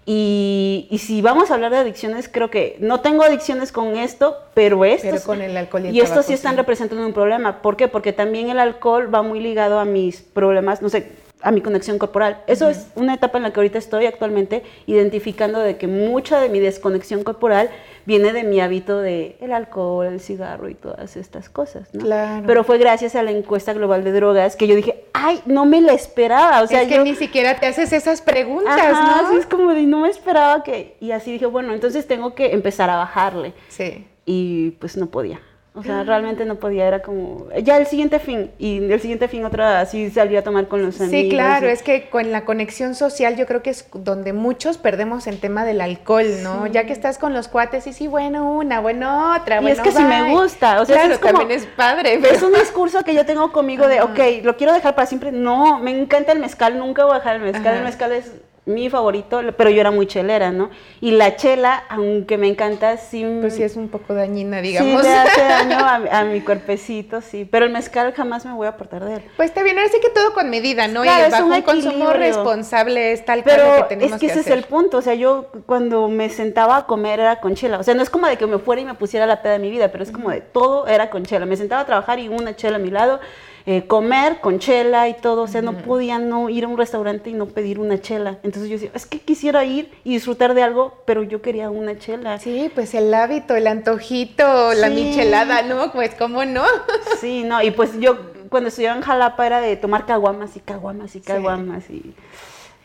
[0.06, 4.38] Y, y, si vamos a hablar de adicciones, creo que no tengo adicciones con esto,
[4.54, 5.08] pero esto.
[5.10, 7.64] Pero con el alcohol y el Y estos sí están representando un problema.
[7.64, 7.88] ¿Por qué?
[7.88, 11.14] Porque también el alcohol va muy ligado a mis problemas, no sé,
[11.46, 12.42] a mi conexión corporal.
[12.48, 16.50] Eso es una etapa en la que ahorita estoy actualmente identificando de que mucha de
[16.50, 17.70] mi desconexión corporal
[18.06, 22.04] viene de mi hábito de el alcohol, el cigarro y todas estas cosas, ¿no?
[22.04, 22.48] Claro.
[22.48, 25.82] Pero fue gracias a la encuesta global de drogas que yo dije, ay, no me
[25.82, 29.28] la esperaba, o sea, es que ni siquiera te haces esas preguntas, ¿no?
[29.28, 32.54] Así es como de no me esperaba que y así dije, bueno, entonces tengo que
[32.54, 33.54] empezar a bajarle.
[33.68, 34.08] Sí.
[34.26, 35.40] Y pues no podía.
[35.78, 39.44] O sea, realmente no podía, era como, ya el siguiente fin, y el siguiente fin
[39.44, 41.22] otra, así salía a tomar con los amigos.
[41.22, 45.28] Sí, claro, es que con la conexión social yo creo que es donde muchos perdemos
[45.28, 46.66] el tema del alcohol, ¿no?
[46.68, 49.82] Ya que estás con los cuates y sí, bueno, una, bueno, otra, bueno, Y es
[49.82, 52.22] que si me gusta, o sea, claro, es como, también es padre.
[52.24, 55.80] Es un discurso que yo tengo conmigo de, ok, lo quiero dejar para siempre, no,
[55.80, 58.32] me encanta el mezcal, nunca voy a dejar el mezcal, el mezcal es
[58.66, 60.72] mi favorito, pero yo era muy chelera, ¿no?
[61.00, 63.24] Y la chela, aunque me encanta, sí...
[63.40, 65.02] Pues sí es un poco dañina, digamos.
[65.04, 67.48] Sí, le hace daño a, mi cuerpecito, sí.
[67.50, 69.22] Pero el mezcal jamás me voy a apartar de él.
[69.38, 71.06] Pues está bien, ahora sí que todo con medida, ¿no?
[71.06, 74.64] y bajo un, consumo responsable es tal pero que tenemos es que, ese es el
[74.64, 77.80] punto, o sea, yo cuando me sentaba a comer era con chela.
[77.80, 79.60] O sea, no es como de que me fuera y me pusiera la peda de
[79.60, 81.46] mi vida, pero es como de todo era con chela.
[81.46, 83.20] Me sentaba a trabajar y una chela a mi lado
[83.68, 87.32] eh, comer con chela y todo, o sea, no podía no ir a un restaurante
[87.32, 88.38] y no pedir una chela.
[88.44, 91.98] Entonces yo decía, es que quisiera ir y disfrutar de algo, pero yo quería una
[91.98, 92.38] chela.
[92.38, 95.92] Sí, pues el hábito, el antojito, la michelada, ¿no?
[95.92, 96.64] Pues cómo no.
[97.20, 98.18] sí, no, y pues yo
[98.50, 102.14] cuando estudiaba en Jalapa era de tomar caguamas y caguamas y caguamas y...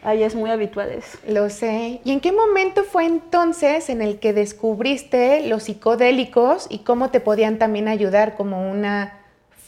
[0.02, 1.18] Ahí es muy habitual eso.
[1.28, 2.00] Lo sé.
[2.04, 7.20] ¿Y en qué momento fue entonces en el que descubriste los psicodélicos y cómo te
[7.20, 9.19] podían también ayudar como una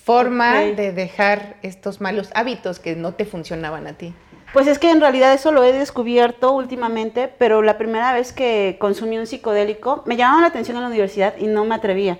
[0.05, 4.15] forma de dejar estos malos hábitos que no te funcionaban a ti?
[4.53, 8.77] Pues es que en realidad eso lo he descubierto últimamente, pero la primera vez que
[8.79, 12.19] consumí un psicodélico me llamaba la atención en la universidad y no me atrevía.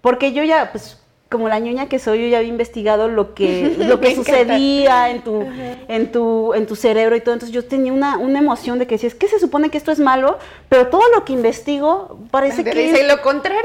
[0.00, 3.74] Porque yo ya, pues como la ñoña que soy, yo ya había investigado lo que,
[3.78, 5.44] lo que sucedía en tu,
[5.88, 7.34] en, tu, en tu cerebro y todo.
[7.34, 9.90] Entonces yo tenía una, una emoción de que decía, es que se supone que esto
[9.90, 12.70] es malo, pero todo lo que investigo parece que...
[12.70, 13.60] Dice lo contrario.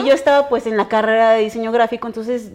[0.00, 2.52] y yo estaba pues en la carrera de diseño gráfico, entonces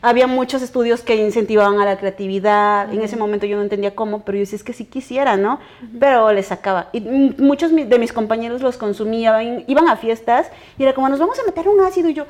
[0.00, 2.92] había muchos estudios que incentivaban a la creatividad.
[2.92, 5.60] En ese momento yo no entendía cómo, pero yo decía, es que sí quisiera, ¿no?
[5.98, 6.88] Pero les sacaba.
[6.92, 11.38] Y muchos de mis compañeros los consumían, iban a fiestas y era como, nos vamos
[11.38, 12.08] a meter un ácido.
[12.08, 12.26] Y yo,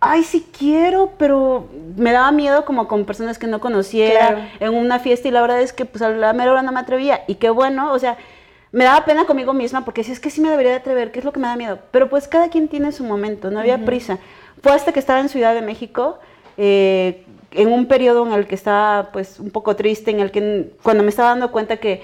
[0.00, 4.98] ay, sí quiero, pero me daba miedo como con personas que no conociera en una
[4.98, 7.22] fiesta y la verdad es que pues a la mera hora no me atrevía.
[7.28, 8.16] Y qué bueno, o sea,
[8.72, 11.18] me daba pena conmigo misma porque si es que sí me debería de atrever, ¿qué
[11.18, 11.78] es lo que me da miedo?
[11.90, 14.18] Pero pues cada quien tiene su momento, no había prisa.
[14.62, 16.18] Fue hasta que estaba en Ciudad de México
[16.62, 20.74] eh, en un periodo en el que estaba pues un poco triste, en el que
[20.82, 22.02] cuando me estaba dando cuenta que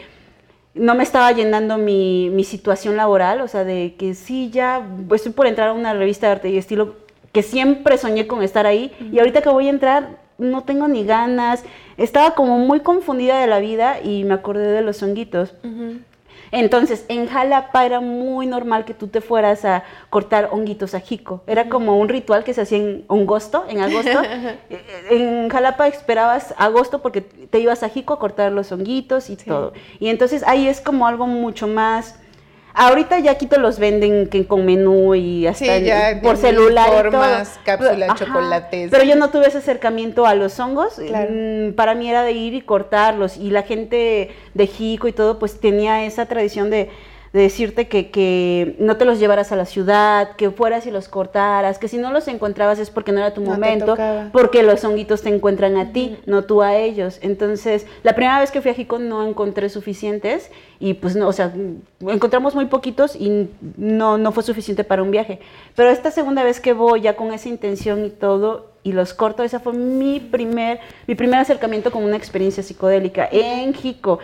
[0.72, 5.20] no me estaba llenando mi, mi situación laboral, o sea, de que sí, ya pues,
[5.20, 6.96] estoy por entrar a una revista de arte y estilo
[7.32, 11.04] que siempre soñé con estar ahí y ahorita que voy a entrar no tengo ni
[11.04, 11.62] ganas,
[11.98, 15.54] estaba como muy confundida de la vida y me acordé de los honguitos.
[16.50, 21.42] Entonces, en Jalapa era muy normal que tú te fueras a cortar honguitos a Jico.
[21.46, 24.22] Era como un ritual que se hacía en agosto, en agosto.
[25.10, 29.72] en Jalapa esperabas agosto porque te ibas a Jico a cortar los honguitos y todo.
[29.98, 32.16] Y entonces ahí es como algo mucho más
[32.78, 38.90] Ahorita ya quito los venden que con menú y hasta por celular formas, cápsulas, chocolates.
[38.90, 40.98] Pero yo no tuve ese acercamiento a los hongos.
[40.98, 45.38] Mm, para mí era de ir y cortarlos y la gente de Jico y todo
[45.38, 46.90] pues tenía esa tradición de
[47.36, 51.10] de decirte que, que, no te los llevaras a la ciudad, que fueras y los
[51.10, 53.94] cortaras, que si no los encontrabas es porque no era tu momento,
[54.32, 57.18] porque los honguitos te encuentran a ti, no tú a ellos.
[57.20, 61.32] Entonces, la primera vez que fui a Jico no encontré suficientes y pues no, o
[61.34, 61.52] sea,
[62.00, 65.38] encontramos muy poquitos y no, no fue suficiente para un viaje.
[65.74, 69.42] Pero esta segunda vez que voy ya con esa intención y todo, y los corto,
[69.42, 74.20] esa fue mi primer, mi primer acercamiento con una experiencia psicodélica en Jico.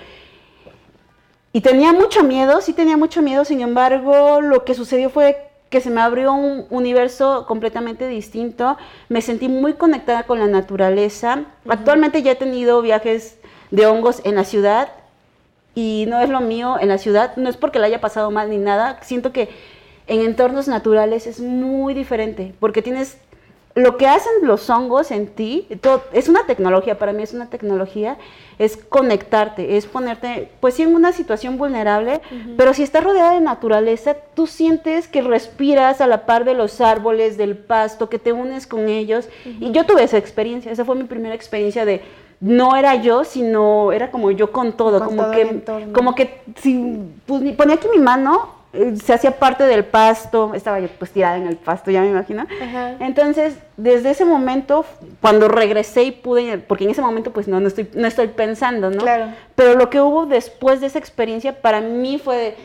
[1.52, 5.80] Y tenía mucho miedo, sí tenía mucho miedo, sin embargo, lo que sucedió fue que
[5.80, 8.76] se me abrió un universo completamente distinto,
[9.08, 11.44] me sentí muy conectada con la naturaleza.
[11.68, 13.38] Actualmente ya he tenido viajes
[13.70, 14.88] de hongos en la ciudad
[15.74, 18.50] y no es lo mío en la ciudad, no es porque la haya pasado mal
[18.50, 19.48] ni nada, siento que
[20.06, 23.18] en entornos naturales es muy diferente, porque tienes
[23.74, 25.66] lo que hacen los hongos en ti,
[26.12, 28.18] es una tecnología, para mí es una tecnología,
[28.58, 32.20] es conectarte, es ponerte, pues sí, en una situación vulnerable,
[32.56, 36.80] pero si estás rodeada de naturaleza, tú sientes que respiras a la par de los
[36.80, 39.28] árboles, del pasto, que te unes con ellos.
[39.44, 42.02] Y yo tuve esa experiencia, esa fue mi primera experiencia de,
[42.40, 47.40] no era yo, sino era como yo con todo, como, que, como que si pues,
[47.54, 51.56] ponía aquí mi mano, se hacía parte del pasto, estaba yo pues tirada en el
[51.56, 52.46] pasto, ya me imagino.
[53.00, 54.86] Entonces, desde ese momento,
[55.20, 58.90] cuando regresé y pude, porque en ese momento pues no, no, estoy, no estoy pensando,
[58.90, 59.02] ¿no?
[59.02, 59.26] Claro.
[59.54, 62.56] Pero lo que hubo después de esa experiencia para mí fue de...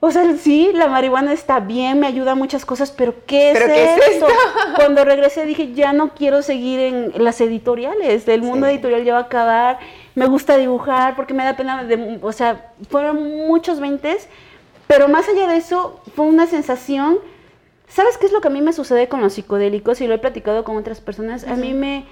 [0.00, 3.58] O sea, sí, la marihuana está bien, me ayuda a muchas cosas, pero ¿qué es,
[4.10, 4.26] esto?
[4.76, 9.20] Cuando regresé dije, ya no quiero seguir en las editoriales, el mundo editorial ya va
[9.20, 9.78] a acabar
[10.14, 14.28] me gusta dibujar, porque me da pena, de, o sea, fueron muchos veintes,
[14.86, 17.18] pero más allá de eso, fue una sensación,
[17.88, 20.00] ¿sabes qué es lo que a mí me sucede con los psicodélicos?
[20.00, 22.04] Y lo he platicado con otras personas, a mí me,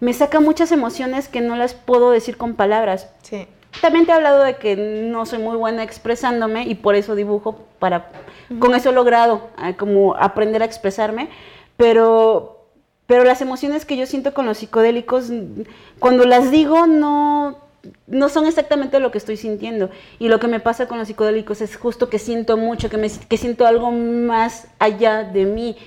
[0.00, 3.10] me saca muchas emociones que no las puedo decir con palabras.
[3.22, 3.46] Sí.
[3.80, 7.60] También te he hablado de que no soy muy buena expresándome y por eso dibujo,
[7.78, 8.10] para,
[8.58, 11.28] con eso he logrado eh, como aprender a expresarme,
[11.76, 12.57] pero,
[13.08, 15.30] pero las emociones que yo siento con los psicodélicos,
[15.98, 17.56] cuando las digo, no,
[18.06, 19.88] no son exactamente lo que estoy sintiendo.
[20.18, 23.08] Y lo que me pasa con los psicodélicos es justo que siento mucho, que, me,
[23.10, 25.78] que siento algo más allá de mí.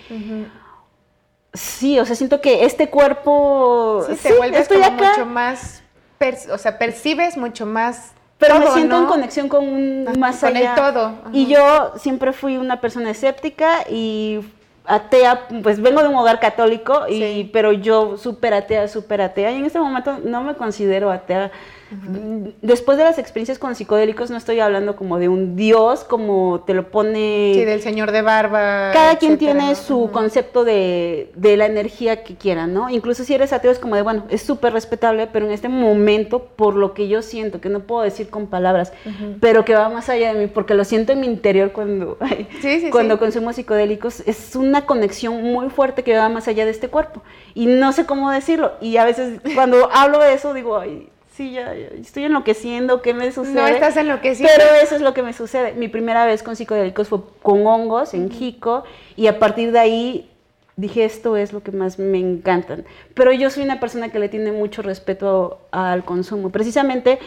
[1.53, 4.03] Sí, o sea, siento que este cuerpo...
[4.10, 5.84] Sí, te vuelves como mucho más...
[6.51, 10.73] o sea, percibes mucho más pero me siento en conexión con un más allá.
[10.73, 11.13] Con el todo.
[11.31, 14.39] Y yo siempre fui una persona escéptica y
[14.85, 19.57] atea, pues vengo de un hogar católico, y, pero yo súper atea, súper atea, y
[19.57, 21.51] en este momento no me considero atea,
[22.62, 26.73] Después de las experiencias con psicodélicos, no estoy hablando como de un dios, como te
[26.73, 27.51] lo pone.
[27.54, 28.91] Sí, del señor de barba.
[28.93, 32.89] Cada quien tiene su concepto de, la energía que quiera, ¿no?
[32.89, 36.45] Incluso si eres ateo, es como de, bueno, es súper respetable, pero en este momento,
[36.56, 38.93] por lo que yo siento, que no puedo decir con palabras,
[39.41, 42.17] pero que va más allá de mí, porque lo siento en mi interior cuando,
[42.91, 47.21] cuando consumo psicodélicos, es una conexión muy fuerte que va más allá de este cuerpo.
[47.54, 48.71] Y no sé cómo decirlo.
[48.80, 51.10] Y a veces, cuando hablo de eso, digo, ay
[51.41, 53.56] sí, ya, estoy enloqueciendo, ¿qué me sucede?
[53.56, 54.54] No estás enloqueciendo.
[54.56, 55.73] Pero eso es lo que me sucede.
[55.73, 58.84] Mi primera vez con psicodélicos fue con hongos en Jico
[59.15, 60.30] y a partir de ahí
[60.75, 62.86] dije, esto es lo que más me encantan.
[63.15, 67.17] Pero yo soy una persona que le tiene mucho respeto al consumo, precisamente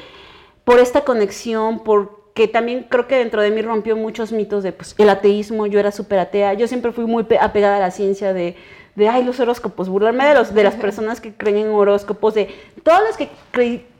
[0.64, 4.94] por esta conexión, porque también creo que dentro de mí rompió muchos mitos de pues,
[4.96, 8.56] el ateísmo, yo era súper atea, yo siempre fui muy apegada a la ciencia de
[8.94, 12.48] de ay los horóscopos, burlarme de los de las personas que creen en horóscopos, de
[12.84, 13.28] todas las que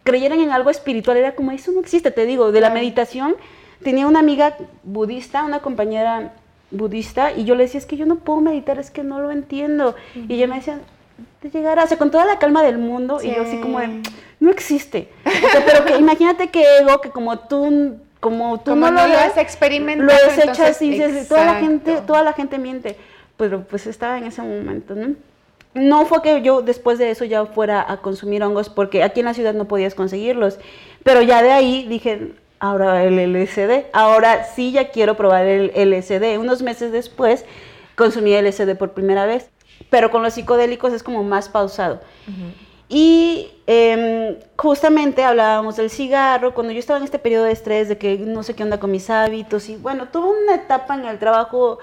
[0.04, 3.34] creyeran en algo espiritual, era como, eso no existe, te digo, de la meditación.
[3.82, 6.32] Tenía una amiga budista, una compañera
[6.70, 9.30] budista, y yo le decía, es que yo no puedo meditar, es que no lo
[9.30, 9.96] entiendo.
[10.14, 10.78] Y ella me decía,
[11.40, 14.02] te llegará, o sea, con toda la calma del mundo, y yo así como de,
[14.40, 15.08] no existe.
[15.66, 20.30] pero que imagínate que ego, que como tú, como tú no, lo, has experimentado, lo
[20.30, 22.96] desechas y dices, toda la gente, toda la gente miente.
[23.36, 25.14] Pero pues estaba en ese momento, ¿no?
[25.74, 29.26] No fue que yo después de eso ya fuera a consumir hongos, porque aquí en
[29.26, 30.58] la ciudad no podías conseguirlos.
[31.02, 36.38] Pero ya de ahí dije, ahora el LSD, ahora sí ya quiero probar el LSD.
[36.38, 37.44] Unos meses después
[37.96, 39.50] consumí LSD por primera vez,
[39.90, 42.00] pero con los psicodélicos es como más pausado.
[42.88, 47.98] Y em, justamente hablábamos del cigarro, cuando yo estaba en este periodo de estrés, de
[47.98, 51.18] que no sé qué onda con mis hábitos, y bueno, tuve una etapa en el
[51.18, 51.78] trabajo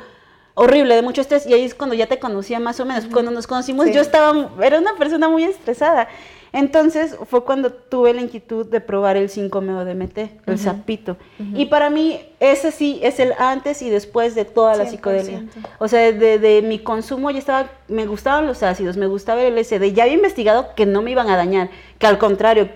[0.53, 3.05] horrible, de mucho estrés, y ahí es cuando ya te conocía más o menos.
[3.11, 6.07] Cuando nos conocimos, yo estaba, era una persona muy estresada.
[6.53, 11.15] Entonces fue cuando tuve la inquietud de probar el 5-MeO-DMT, el sapito.
[11.53, 15.45] Y para mí ese sí es el antes y después de toda la psicodelia.
[15.79, 19.93] O sea, de, mi consumo ya estaba, me gustaban los ácidos, me gustaba el LSD.
[19.93, 22.67] Ya había investigado que no me iban a dañar, que al contrario,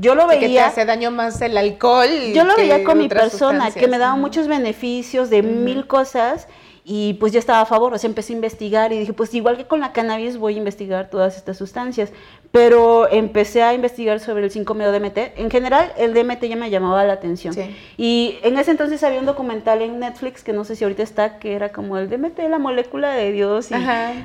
[0.00, 0.40] yo lo veía...
[0.40, 2.08] Que te hace daño más el alcohol.
[2.32, 6.48] Yo lo veía con mi persona, que me daba muchos beneficios de mil cosas
[6.90, 9.58] y pues ya estaba a favor, o sea, empecé a investigar y dije, pues igual
[9.58, 12.14] que con la cannabis voy a investigar todas estas sustancias,
[12.50, 15.32] pero empecé a investigar sobre el 5-MeO-DMT.
[15.36, 17.54] En general, el DMT ya me llamaba la atención.
[17.96, 21.38] Y en ese entonces había un documental en Netflix, que no sé si ahorita está,
[21.38, 23.74] que era como el DMT, la molécula de Dios, y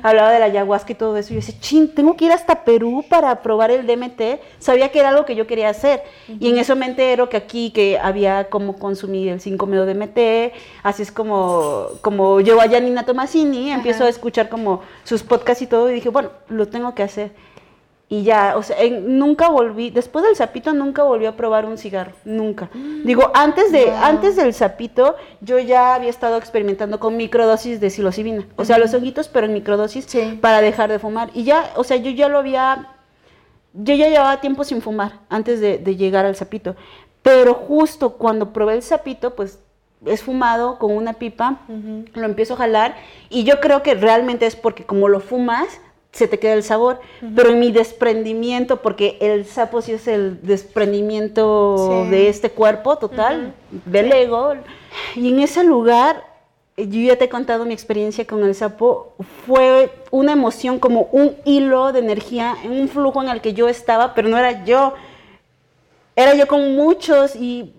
[0.02, 1.32] hablaba de la ayahuasca y todo eso.
[1.32, 4.40] Y yo decía, ching, tengo que ir hasta Perú para probar el DMT.
[4.58, 6.02] Sabía que era algo que yo quería hacer.
[6.40, 10.52] Y en eso me entero que aquí, que había como consumir el 5-MeO-DMT,
[10.82, 15.66] así es como, como yo a Janina Tomasini, empiezo a escuchar como sus podcasts y
[15.66, 17.32] todo, y dije, bueno, lo tengo que hacer.
[18.14, 22.12] Y ya, o sea, nunca volví, después del sapito nunca volví a probar un cigarro,
[22.24, 22.70] nunca.
[22.72, 23.02] Mm.
[23.04, 28.46] Digo, antes, de, antes del sapito yo ya había estado experimentando con microdosis de psilocibina,
[28.54, 30.06] o sea, los honguitos, pero en microdosis
[30.40, 31.30] para dejar de fumar.
[31.34, 32.86] Y ya, o sea, yo ya lo había,
[33.72, 36.76] yo ya llevaba tiempo sin fumar antes de, de llegar al sapito.
[37.22, 39.58] Pero justo cuando probé el sapito, pues
[40.06, 41.62] es fumado con una pipa,
[42.14, 42.94] lo empiezo a jalar
[43.28, 45.80] y yo creo que realmente es porque como lo fumas,
[46.14, 47.00] se te queda el sabor,
[47.34, 53.52] pero en mi desprendimiento, porque el sapo sí es el desprendimiento de este cuerpo total,
[53.84, 54.54] del ego,
[55.16, 56.22] y en ese lugar,
[56.76, 61.34] yo ya te he contado mi experiencia con el sapo, fue una emoción como un
[61.44, 64.94] hilo de energía, un flujo en el que yo estaba, pero no era yo,
[66.14, 67.72] era yo con muchos y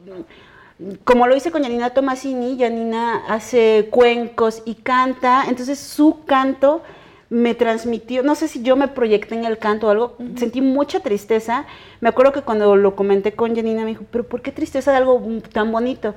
[1.06, 6.82] como lo hice con Janina Tomasini, Janina hace cuencos y canta, entonces su canto
[7.30, 11.00] me transmitió, no sé si yo me proyecté en el canto o algo, sentí mucha
[11.00, 11.66] tristeza.
[12.00, 14.98] Me acuerdo que cuando lo comenté con Janina me dijo, pero ¿por qué tristeza de
[14.98, 15.22] algo
[15.52, 16.14] tan bonito?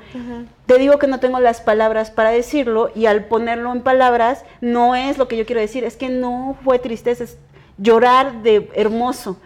[0.67, 4.95] Te digo que no tengo las palabras para decirlo y al ponerlo en palabras no
[4.95, 7.39] es lo que yo quiero decir, es que no fue tristeza, es
[7.79, 9.39] llorar de hermoso.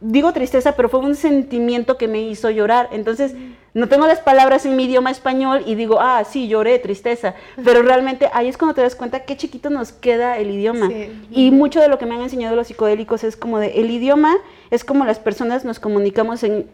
[0.00, 2.90] digo tristeza, pero fue un sentimiento que me hizo llorar.
[2.92, 3.34] Entonces,
[3.72, 7.34] no tengo las palabras en mi idioma español y digo, ah, sí, lloré, tristeza.
[7.64, 10.90] Pero realmente ahí es cuando te das cuenta qué chiquito nos queda el idioma.
[11.30, 14.36] Y mucho de lo que me han enseñado los psicodélicos es como de, el idioma
[14.70, 16.66] es como las personas nos comunicamos en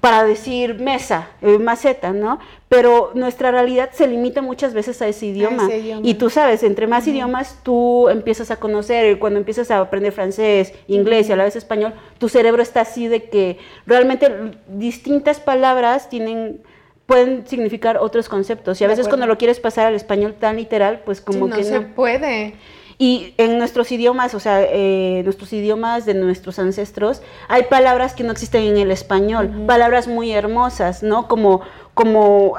[0.00, 2.38] para decir mesa, eh, maceta, ¿no?
[2.68, 5.68] Pero nuestra realidad se limita muchas veces a ese idioma.
[6.02, 10.72] Y tú sabes, entre más idiomas tú empiezas a conocer, cuando empiezas a aprender francés,
[10.88, 14.30] inglés y a la vez español, tu cerebro está así de que realmente
[14.68, 16.62] distintas palabras tienen
[17.06, 18.80] pueden significar otros conceptos.
[18.80, 21.64] Y a veces cuando lo quieres pasar al español tan literal, pues como que no
[21.64, 22.54] se puede.
[22.98, 28.22] Y en nuestros idiomas, o sea, eh, nuestros idiomas de nuestros ancestros, hay palabras que
[28.22, 31.26] no existen en el español, palabras muy hermosas, ¿no?
[31.26, 31.62] Como,
[31.94, 32.54] como,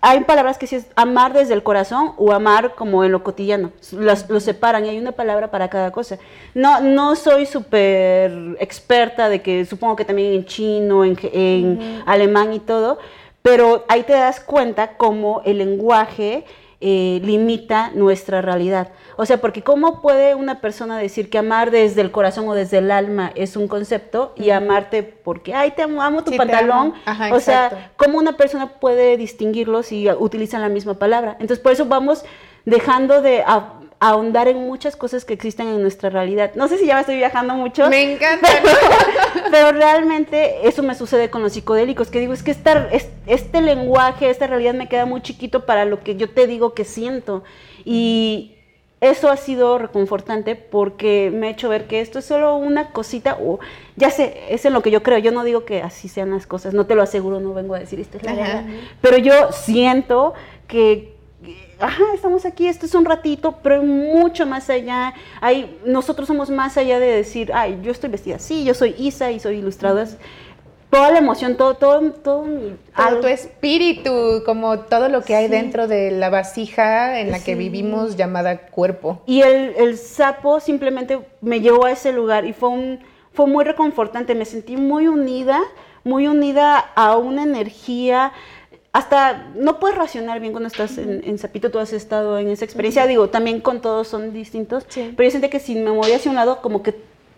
[0.00, 3.72] hay palabras que sí es amar desde el corazón o amar como en lo cotidiano,
[3.92, 6.18] los, separan y hay una palabra para cada cosa.
[6.54, 12.52] No, no soy súper experta de que supongo que también en chino, en, en alemán
[12.52, 12.98] y todo,
[13.42, 16.44] pero ahí te das cuenta cómo el lenguaje
[16.82, 18.88] eh, limita nuestra realidad.
[19.16, 22.78] O sea, porque ¿cómo puede una persona decir que amar desde el corazón o desde
[22.78, 26.94] el alma es un concepto y amarte porque, ay, te amo, amo tu pantalón?
[27.32, 31.32] o sea, ¿cómo una persona puede distinguirlos si utilizan la misma palabra?
[31.32, 32.24] Entonces, por eso vamos
[32.64, 33.44] dejando de
[34.00, 36.52] ahondar en muchas cosas que existen en nuestra realidad.
[36.54, 37.88] No sé si ya me estoy viajando mucho.
[37.90, 38.48] Me encanta.
[39.50, 42.56] Pero, realmente eso me sucede con los psicodélicos, que digo, es que
[43.26, 46.84] este lenguaje, esta realidad me queda muy chiquito para lo que yo te digo que
[46.84, 47.44] siento.
[47.84, 48.56] Y
[49.02, 53.36] eso ha sido reconfortante porque me ha hecho ver que esto es solo una cosita,
[53.38, 53.60] o
[53.96, 56.46] ya sé, es en lo que yo creo, yo no digo que así sean las
[56.46, 58.64] cosas, no te lo aseguro, no vengo a decir esto es la verdad,
[59.00, 60.34] pero yo siento
[60.68, 61.19] que
[61.80, 65.14] ajá, estamos aquí, esto es un ratito, pero mucho más allá.
[65.40, 69.30] Hay, nosotros somos más allá de decir, ay, yo estoy vestida así, yo soy Isa
[69.30, 70.06] y soy ilustradora.
[70.90, 72.46] Toda la emoción, todo, todo, todo,
[73.20, 78.16] tu espíritu, como todo lo que hay dentro de la vasija en la que vivimos
[78.16, 79.22] llamada cuerpo.
[79.24, 82.98] Y el, el, sapo simplemente me llevó a ese lugar y fue, un,
[83.32, 85.60] fue muy reconfortante, me sentí muy unida,
[86.02, 88.32] muy unida a una energía,
[88.92, 92.64] hasta no puedes racionar bien cuando estás en, en, Zapito, tú has estado en esa
[92.64, 96.30] experiencia, digo, también con todos son distintos, pero yo sentí que si me movía hacia
[96.30, 96.94] un lado, como que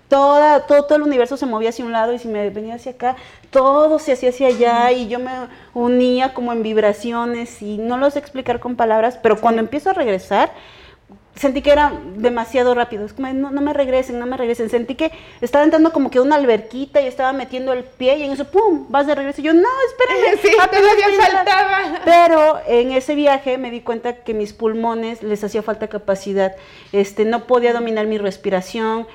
[0.09, 2.93] toda, todo, todo el universo se movía hacia un lado y si me venía hacia
[2.93, 3.17] acá,
[3.51, 5.31] todo se hacía hacia allá y yo me
[5.75, 9.93] unía como en vibraciones y no lo sé explicar con palabras, pero cuando empiezo a
[9.93, 10.53] regresar,
[11.35, 13.05] sentí que era demasiado rápido.
[13.05, 14.71] Es como, no, no, me regresen, no me regresen.
[14.71, 18.33] Sentí que estaba entrando como que una alberquita y estaba metiendo el pie y en
[18.33, 18.87] eso, ¡pum!
[18.89, 19.41] Vas de regreso.
[19.41, 20.39] Y yo, no, espérame.
[20.43, 22.01] Sí, todavía faltaba.
[22.05, 26.55] Pero en ese viaje me di cuenta que mis pulmones les hacía falta capacidad.
[26.93, 29.07] Este, no podía dominar mi respiración.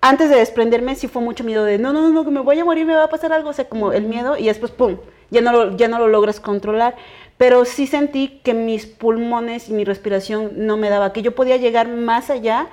[0.00, 2.64] Antes de desprenderme sí fue mucho miedo de, no, no, no, que me voy a
[2.64, 3.50] morir, me va a pasar algo.
[3.50, 4.98] O sea, como el miedo y después, ¡pum!
[5.30, 6.96] Ya no, lo, ya no lo logras controlar
[7.38, 11.56] pero sí sentí que mis pulmones y mi respiración no me daba, que yo podía
[11.56, 12.66] llegar más allá,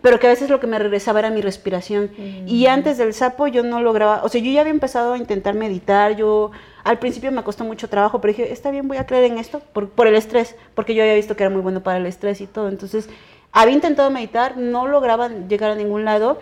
[0.00, 2.10] pero que a veces lo que me regresaba era mi respiración.
[2.46, 5.54] Y antes del sapo yo no lograba, o sea, yo ya había empezado a intentar
[5.54, 6.50] meditar, yo
[6.84, 9.60] al principio me costó mucho trabajo, pero dije, está bien, voy a creer en esto
[9.72, 12.40] por, por el estrés, porque yo había visto que era muy bueno para el estrés
[12.40, 12.68] y todo.
[12.68, 13.08] Entonces,
[13.52, 16.40] había intentado meditar, no lograba llegar a ningún lado.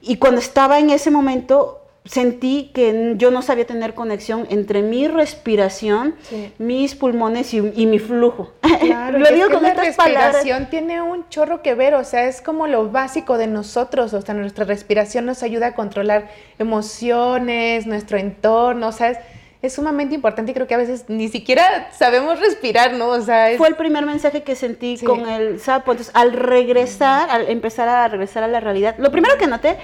[0.00, 5.08] Y cuando estaba en ese momento, sentí que yo no sabía tener conexión entre mi
[5.08, 6.14] respiración,
[6.58, 8.52] mis pulmones y, mi flujo.
[8.78, 12.66] Claro, lo digo con la respiración tiene un chorro que ver, o sea, es como
[12.66, 16.28] lo básico de nosotros, o sea, nuestra respiración nos ayuda a controlar
[16.58, 19.20] emociones, nuestro entorno, o sea,
[19.60, 23.08] es, sumamente importante y creo que a veces ni siquiera sabemos respirar, ¿no?
[23.08, 25.90] O sea, fue el primer mensaje que sentí con el sapo.
[25.90, 29.76] Entonces, al regresar, al empezar a regresar a la realidad, lo primero que noté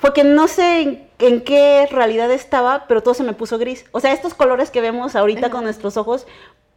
[0.00, 3.84] fue que no sé en, qué realidad estaba, pero todo se me puso gris.
[3.92, 6.26] O sea, estos colores que vemos ahorita con nuestros ojos,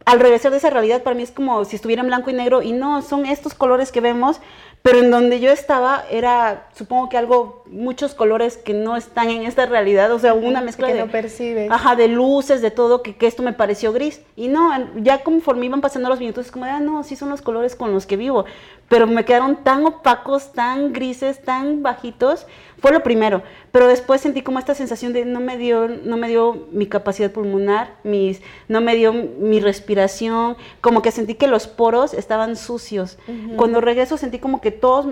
[0.04, 2.60] al regresar de esa realidad para mí es como si estuviera en blanco y negro
[2.60, 4.40] y no, son estos colores que vemos,
[4.82, 9.44] pero en donde yo estaba era, supongo que algo, muchos colores que no están en
[9.44, 11.00] esta realidad, o sea, una mezcla que de...
[11.00, 11.70] no percibes.
[11.70, 14.20] Ajá, de luces, de todo, que, que, esto me pareció gris.
[14.36, 17.40] Y no, ya conforme iban pasando los minutos, es como, ah, no, sí son los
[17.40, 18.44] colores con los que vivo,
[18.90, 22.46] pero me quedaron tan opacos, tan grises, tan bajitos,
[22.84, 26.28] fue lo primero, pero después sentí como esta sensación de no me dio, no me
[26.28, 31.66] dio mi capacidad pulmonar, mis, no me dio mi respiración, como que sentí que los
[31.66, 33.16] poros estaban sucios.
[33.56, 35.06] Cuando regreso sentí como que todos,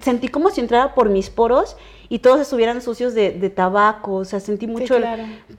[0.00, 1.76] sentí como si entrara por mis poros
[2.08, 4.96] y todos estuvieran sucios de, tabaco, o sea, sentí mucho,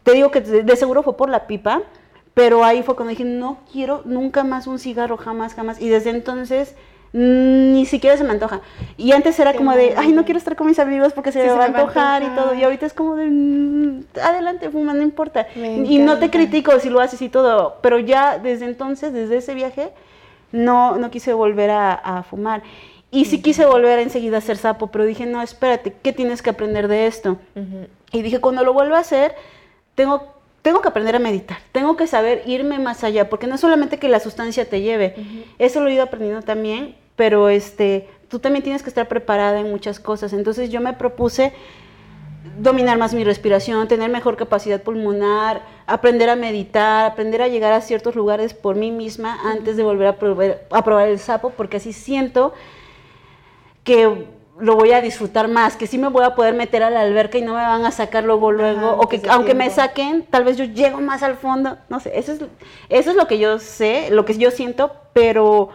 [0.02, 1.84] te digo que de, seguro fue por la pipa,
[2.34, 6.10] pero ahí fue cuando dije, no quiero nunca más un cigarro, jamás, jamás, y desde
[6.10, 6.74] entonces
[7.14, 8.62] ni siquiera se me antoja.
[8.98, 11.52] Y antes era como de, ay, no quiero estar con mis amigos porque se, me,
[11.52, 12.54] va a antojar y todo.
[12.54, 15.48] Y ahorita es como de, mm, adelante, fuma, no importa.
[15.56, 19.54] Y no te critico si lo haces y todo, pero ya desde entonces, desde ese
[19.54, 19.92] viaje,
[20.52, 22.64] no, no quise volver a, fumar.
[23.14, 26.50] Y sí quise volver enseguida a hacer sapo, pero dije, no, espérate, ¿qué tienes que
[26.50, 27.38] aprender de esto?
[28.14, 29.36] Y dije, cuando lo vuelva a hacer,
[29.96, 33.62] tengo tengo que aprender a meditar, tengo que saber irme más allá, porque no es
[33.62, 35.16] solamente que la sustancia te lleve,
[35.58, 39.70] eso lo he ido aprendiendo también, pero este, tú también tienes que estar preparada en
[39.70, 40.34] muchas cosas.
[40.34, 41.54] Entonces yo me propuse
[42.58, 47.82] dominar más mi respiración, tener mejor capacidad pulmonar, aprender a meditar, aprender a llegar a
[47.82, 51.78] ciertos lugares por mí misma antes de volver a probar, a probar el sapo, porque
[51.78, 52.56] así siento
[53.84, 54.26] que
[54.60, 57.38] lo voy a disfrutar más, que sí me voy a poder meter a la alberca
[57.38, 60.58] y no me van a sacar luego, luego, o que aunque me saquen, tal vez
[60.58, 62.40] yo llego más al fondo, no sé, eso es,
[62.90, 65.70] eso es lo que yo sé, lo que yo siento, pero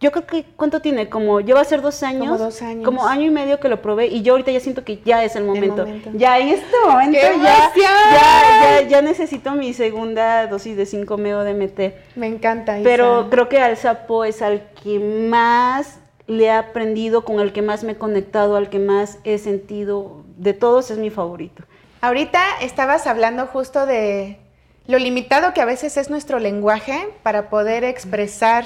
[0.00, 1.08] yo creo que, ¿cuánto tiene?
[1.08, 2.26] Como, lleva a ser dos años.
[2.26, 2.84] Como dos años.
[2.84, 5.34] Como año y medio que lo probé y yo ahorita ya siento que ya es
[5.34, 5.86] el momento.
[6.14, 12.16] Ya en este momento ya, ya, ya, necesito mi segunda dosis de 5-meo DMT.
[12.16, 12.78] Me encanta.
[12.84, 17.62] Pero creo que al sapo es al que más le he aprendido, con el que
[17.62, 20.22] más me he conectado, al que más he sentido.
[20.36, 21.64] De todos es mi favorito.
[22.02, 24.38] Ahorita estabas hablando justo de
[24.86, 28.64] lo limitado que a veces es nuestro lenguaje para poder expresar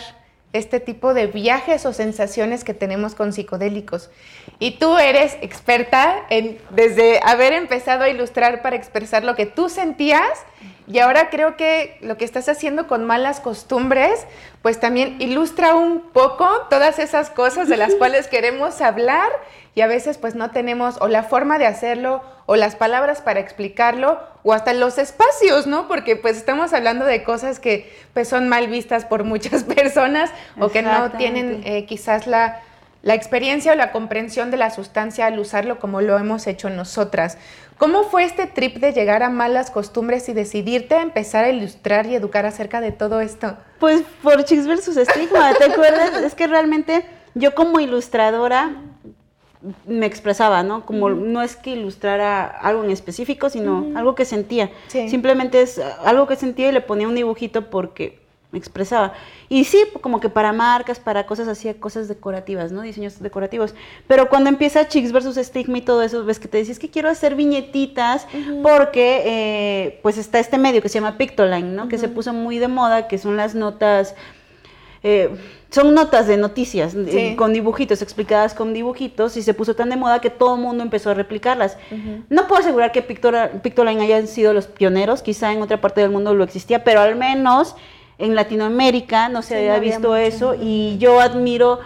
[0.52, 4.10] este tipo de viajes o sensaciones que tenemos con psicodélicos.
[4.58, 9.68] Y tú eres experta en, desde haber empezado a ilustrar para expresar lo que tú
[9.68, 10.44] sentías
[10.86, 14.26] y ahora creo que lo que estás haciendo con malas costumbres,
[14.62, 19.28] pues también ilustra un poco todas esas cosas de las cuales queremos hablar
[19.74, 23.40] y a veces pues no tenemos o la forma de hacerlo o las palabras para
[23.40, 25.88] explicarlo o hasta los espacios, ¿no?
[25.88, 30.68] Porque pues estamos hablando de cosas que pues son mal vistas por muchas personas o
[30.68, 32.60] que no tienen eh, quizás la,
[33.02, 37.38] la experiencia o la comprensión de la sustancia al usarlo como lo hemos hecho nosotras.
[37.78, 42.06] ¿Cómo fue este trip de llegar a malas costumbres y decidirte a empezar a ilustrar
[42.06, 43.56] y educar acerca de todo esto?
[43.80, 46.12] Pues por Chicks versus Estigma, ¿te acuerdas?
[46.22, 47.04] es que realmente
[47.34, 48.76] yo como ilustradora
[49.86, 50.84] me expresaba, ¿no?
[50.84, 54.70] Como no es que ilustrara algo en específico, sino algo que sentía.
[54.88, 59.14] Simplemente es algo que sentía y le ponía un dibujito porque me expresaba.
[59.48, 62.82] Y sí, como que para marcas, para cosas así, cosas decorativas, ¿no?
[62.82, 63.74] Diseños decorativos.
[64.06, 67.08] Pero cuando empieza Chicks versus Stigma y todo eso, ves que te dices que quiero
[67.08, 68.26] hacer viñetitas
[68.62, 71.88] porque eh, pues está este medio que se llama Pictoline, ¿no?
[71.88, 74.14] Que se puso muy de moda, que son las notas...
[75.02, 75.30] Eh,
[75.72, 79.96] son notas de noticias eh, con dibujitos, explicadas con dibujitos, y se puso tan de
[79.96, 81.78] moda que todo el mundo empezó a replicarlas.
[82.28, 86.34] No puedo asegurar que Pictoline hayan sido los pioneros, quizá en otra parte del mundo
[86.34, 87.74] lo existía, pero al menos
[88.18, 91.80] en Latinoamérica no se había visto eso, y yo admiro,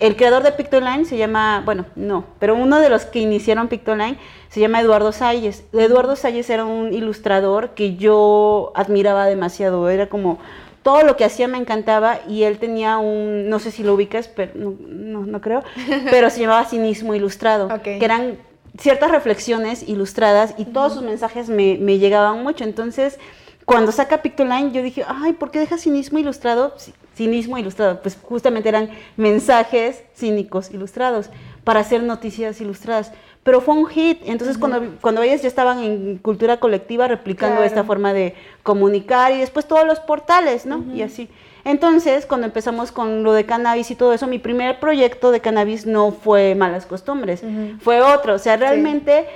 [0.00, 4.18] el creador de Pictoline se llama, bueno, no, pero uno de los que iniciaron Pictoline
[4.50, 5.64] se llama Eduardo Salles.
[5.72, 10.38] Eduardo Salles era un ilustrador que yo admiraba demasiado, era como
[10.82, 14.28] todo lo que hacía me encantaba y él tenía un, no sé si lo ubicas,
[14.28, 15.62] pero no, no, creo,
[16.10, 18.38] pero se llamaba Cinismo Ilustrado, que eran
[18.78, 22.64] ciertas reflexiones ilustradas y todos sus mensajes me, me, llegaban mucho.
[22.64, 23.18] Entonces,
[23.64, 26.74] cuando saca Pictoline, yo dije, ay, ¿por qué deja Cinismo Ilustrado?
[27.14, 31.30] Cinismo Ilustrado, pues justamente eran mensajes cínicos ilustrados
[31.64, 33.12] para hacer noticias ilustradas
[33.42, 34.18] pero fue un hit.
[34.24, 39.38] Entonces, cuando, cuando ellas ya estaban en cultura colectiva replicando esta forma de comunicar y
[39.38, 40.84] después todos los portales, ¿no?
[40.94, 41.28] Y así.
[41.64, 45.86] Entonces, cuando empezamos con lo de cannabis y todo eso, mi primer proyecto de cannabis
[45.86, 47.42] no fue malas costumbres,
[47.80, 48.34] fue otro.
[48.34, 49.26] O sea, realmente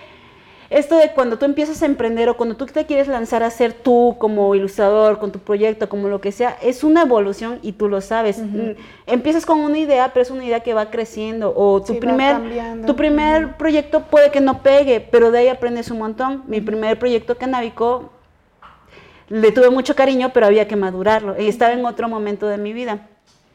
[0.71, 3.73] esto de cuando tú empiezas a emprender o cuando tú te quieres lanzar a ser
[3.73, 7.89] tú como ilustrador, con tu proyecto, como lo que sea, es una evolución y tú
[7.89, 8.39] lo sabes.
[8.39, 8.73] Mm,
[9.07, 11.53] empiezas con una idea, pero es una idea que va creciendo.
[11.55, 15.99] O tu primer, tu primer proyecto puede que no pegue, pero de ahí aprendes un
[15.99, 16.43] montón.
[16.47, 18.11] Mi primer proyecto canábico
[19.29, 21.41] le tuve mucho cariño, pero había que madurarlo.
[21.41, 23.09] Y estaba en otro momento de mi vida.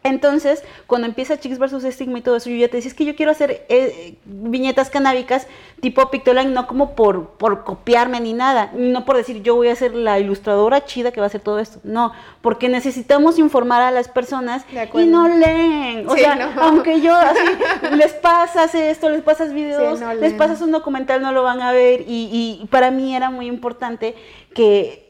[0.03, 3.03] Entonces, cuando empieza Chicks versus Stigma y todo eso, yo ya te decía, es que
[3.03, 5.45] yo quiero hacer eh, viñetas canábicas
[5.81, 9.75] tipo Pictoline, no como por, por copiarme ni nada, no por decir yo voy a
[9.75, 13.91] ser la ilustradora chida que va a hacer todo esto, no, porque necesitamos informar a
[13.91, 17.39] las personas y no leen, o sea, aunque yo así,
[17.97, 22.01] les pasas esto, les pasas videos, les pasas un documental, no lo van a ver
[22.01, 24.15] y, y para mí era muy importante
[24.53, 25.08] que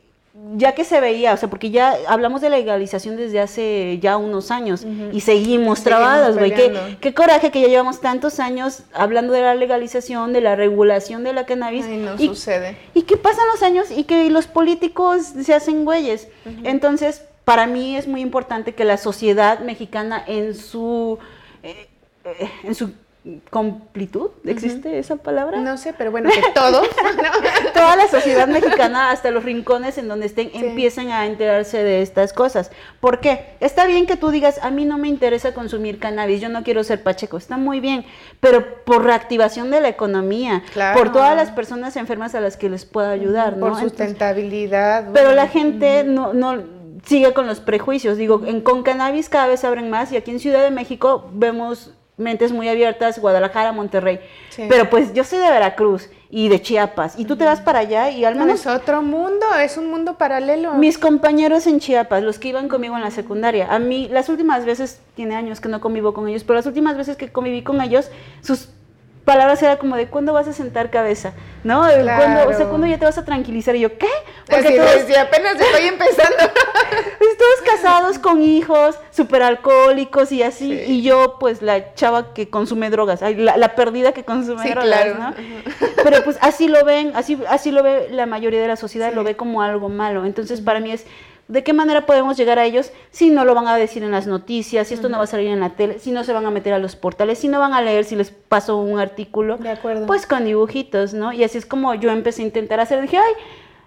[0.55, 4.51] ya que se veía, o sea, porque ya hablamos de legalización desde hace ya unos
[4.51, 6.53] años y seguimos trabados, güey.
[6.53, 11.23] Qué, qué, coraje que ya llevamos tantos años hablando de la legalización, de la regulación
[11.23, 11.85] de la cannabis.
[11.87, 12.77] y no sucede.
[12.93, 16.27] Y que pasan los años y que los políticos se hacen güeyes.
[16.63, 21.19] Entonces, para mí es muy importante que la sociedad mexicana en su,
[21.63, 21.87] eh,
[22.25, 22.91] eh, en su
[23.49, 25.59] completud, ¿existe esa palabra?
[25.59, 26.87] No sé, pero bueno, que todos,
[27.73, 32.31] toda la sociedad mexicana, hasta los rincones en donde estén, empiecen a enterarse de estas
[32.31, 32.71] cosas.
[33.01, 33.55] ¿Por qué?
[33.59, 36.83] Está bien que tú digas, a mí no me interesa consumir cannabis, yo no quiero
[36.83, 38.05] ser pacheco, está muy bien,
[38.39, 40.63] pero por reactivación de la economía,
[40.93, 43.67] por todas las personas enfermas a las que les pueda ayudar, ¿no?
[43.67, 45.09] Por sustentabilidad.
[45.13, 48.17] pero la gente no, no sigue con los prejuicios.
[48.17, 51.93] Digo, en, con cannabis cada vez abren más y aquí en Ciudad de México vemos
[52.19, 54.19] mentes muy abiertas, Guadalajara, Monterrey.
[54.55, 57.17] Pero pues yo soy de Veracruz y de Chiapas.
[57.17, 58.59] Y tú te vas para allá y al menos...
[58.59, 60.73] es otro mundo, es un mundo paralelo.
[60.73, 64.65] Mis compañeros en Chiapas, los que iban conmigo en la secundaria, a mí las últimas
[64.65, 67.81] veces, tiene años que no convivo con ellos, pero las últimas veces que conviví con
[67.81, 68.11] ellos,
[68.41, 68.69] sus
[69.29, 71.81] palabras era como de cuándo vas a sentar cabeza, ¿no?
[71.81, 73.75] Cuando, o sea, cuándo ya te vas a tranquilizar.
[73.75, 74.07] Y yo, ¿qué?
[74.49, 76.35] Porque todos, apenas estoy empezando.
[77.19, 80.71] pues todos casados con hijos, súper alcohólicos y así.
[80.71, 85.33] Y yo, pues, la chava que consume drogas, la, la perdida que consume drogas, ¿no?
[86.03, 89.23] Pero pues así lo ven, así, así lo ve la mayoría de la sociedad, lo
[89.23, 90.25] ve como algo malo.
[90.25, 91.05] Entonces, para mí es
[91.49, 94.27] ¿De qué manera podemos llegar a ellos si no lo van a decir en las
[94.27, 96.51] noticias, si esto no va a salir en la tele, si no se van a
[96.51, 99.57] meter a los portales, si no van a leer si les paso un artículo?
[99.57, 100.05] De acuerdo.
[100.05, 101.33] Pues con dibujitos, ¿no?
[101.33, 103.01] Y así es como yo empecé a intentar hacer.
[103.01, 103.33] Dije, ay,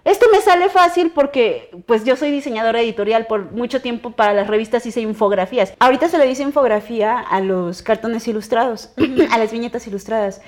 [0.04, 4.48] esto me sale fácil porque pues yo soy diseñadora editorial por mucho tiempo para las
[4.48, 5.74] revistas hice infografías.
[5.78, 8.90] Ahorita se le dice infografía a los cartones ilustrados,
[9.30, 10.40] a las viñetas ilustradas.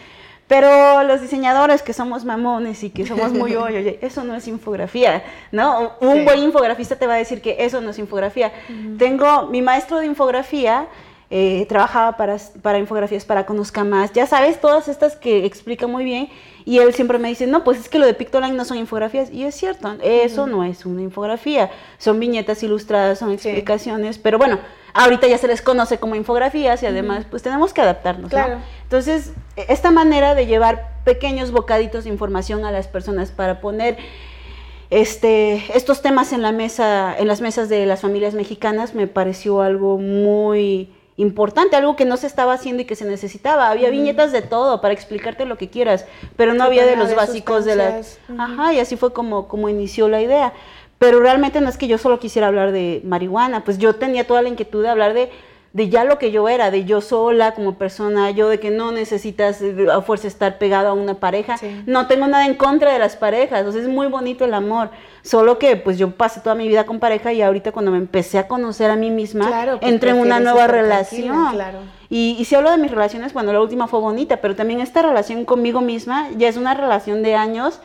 [0.46, 5.24] Pero los diseñadores que somos mamones y que somos muy oye, eso no es infografía,
[5.52, 5.92] ¿no?
[6.00, 8.52] Un buen infografista te va a decir que eso no es infografía.
[8.98, 10.86] Tengo mi maestro de infografía,
[11.30, 16.04] eh, trabajaba para, para infografías para Conozca Más, ya sabes, todas estas que explica muy
[16.04, 16.28] bien,
[16.64, 19.30] y él siempre me dice, no, pues es que lo de Pictoline no son infografías,
[19.30, 24.58] y es cierto, eso no es una infografía, son viñetas ilustradas, son explicaciones, pero bueno,
[24.94, 28.30] ahorita ya se les conoce como infografías y además pues tenemos que adaptarnos.
[28.30, 28.58] Claro.
[28.84, 33.98] Entonces, esta manera de llevar pequeños bocaditos de información a las personas para poner
[34.90, 39.60] este, estos temas en la mesa, en las mesas de las familias mexicanas, me pareció
[39.60, 43.70] algo muy importante, algo que no se estaba haciendo y que se necesitaba.
[43.70, 46.06] Había viñetas de todo para explicarte lo que quieras,
[46.36, 48.18] pero no había de los básicos de las...
[48.36, 50.52] Ajá, y así fue como, como inició la idea.
[50.98, 54.42] pero realmente no es que yo solo quisiera hablar de marihuana, pues yo tenía toda
[54.42, 55.30] la inquietud de hablar de
[55.74, 58.92] de ya lo que yo era, de yo sola como persona, yo de que no
[58.92, 61.56] necesitas eh, a fuerza estar pegado a una pareja.
[61.84, 64.90] No tengo nada en contra de las parejas, entonces es muy bonito el amor.
[65.22, 68.38] Solo que pues yo pasé toda mi vida con pareja y ahorita cuando me empecé
[68.38, 69.50] a conocer a mí misma,
[69.80, 71.50] pues, entré en una nueva relación.
[71.50, 71.80] Claro.
[72.08, 75.02] Y, y si hablo de mis relaciones, bueno, la última fue bonita, pero también esta
[75.02, 77.80] relación conmigo misma ya es una relación de años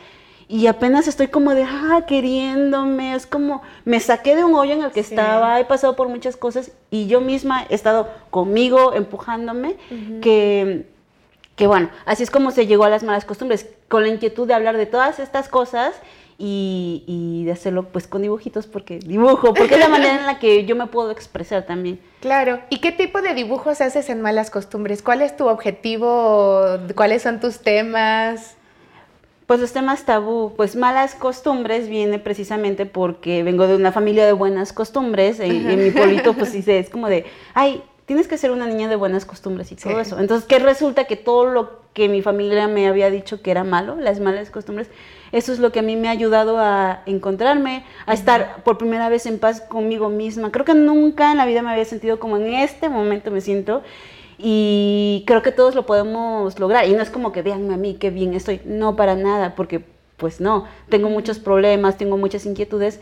[0.50, 4.82] y apenas estoy como de, ah, queriéndome, es como, me saqué de un hoyo en
[4.82, 9.76] el que estaba, he pasado por muchas cosas y yo misma he estado conmigo, empujándome,
[10.20, 10.86] que,
[11.54, 14.54] que bueno, así es como se llegó a las malas costumbres, con la inquietud de
[14.54, 15.94] hablar de todas estas cosas
[16.36, 20.40] y, y, de hacerlo pues con dibujitos porque dibujo, porque es la manera en la
[20.40, 22.00] que yo me puedo expresar también.
[22.18, 25.00] Claro, ¿y qué tipo de dibujos haces en malas costumbres?
[25.00, 26.64] ¿Cuál es tu objetivo?
[26.96, 28.56] ¿Cuáles son tus temas?
[29.50, 34.30] Pues los temas tabú, pues malas costumbres viene precisamente porque vengo de una familia de
[34.30, 35.40] buenas costumbres.
[35.40, 38.88] En, en mi pueblito, pues sí, es como de, ay, tienes que ser una niña
[38.88, 40.20] de buenas costumbres y todo eso.
[40.20, 41.02] Entonces, ¿qué resulta?
[41.02, 44.88] Que todo lo que mi familia me había dicho que era malo, las malas costumbres,
[45.32, 49.08] eso es lo que a mí me ha ayudado a encontrarme, a estar por primera
[49.08, 50.52] vez en paz conmigo misma.
[50.52, 53.82] Creo que nunca en la vida me había sentido como en este momento me siento
[54.42, 56.86] y creo que todos lo podemos lograr.
[56.88, 58.60] Y no es como que veanme a mí, qué bien estoy.
[58.64, 59.84] No, para nada, porque
[60.16, 63.00] pues no, tengo muchos problemas, tengo muchas inquietudes.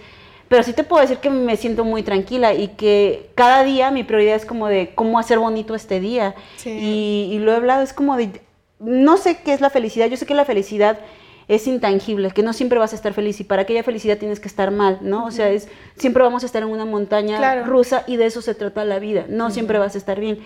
[0.49, 4.05] Pero sí te puedo decir que me siento muy tranquila y que cada día mi
[4.05, 6.35] prioridad es como de cómo hacer bonito este día.
[6.65, 8.41] Y, y lo he hablado, es como de,
[8.79, 11.01] no sé qué es la felicidad, yo sé que la felicidad
[11.49, 14.49] es intangible, que no siempre vas a estar feliz y para aquella felicidad tienes que
[14.49, 15.25] estar mal, ¿no?
[15.25, 18.55] O sea, es siempre vamos a estar en una montaña rusa y de eso se
[18.55, 20.41] trata la vida, no siempre vas a estar bien.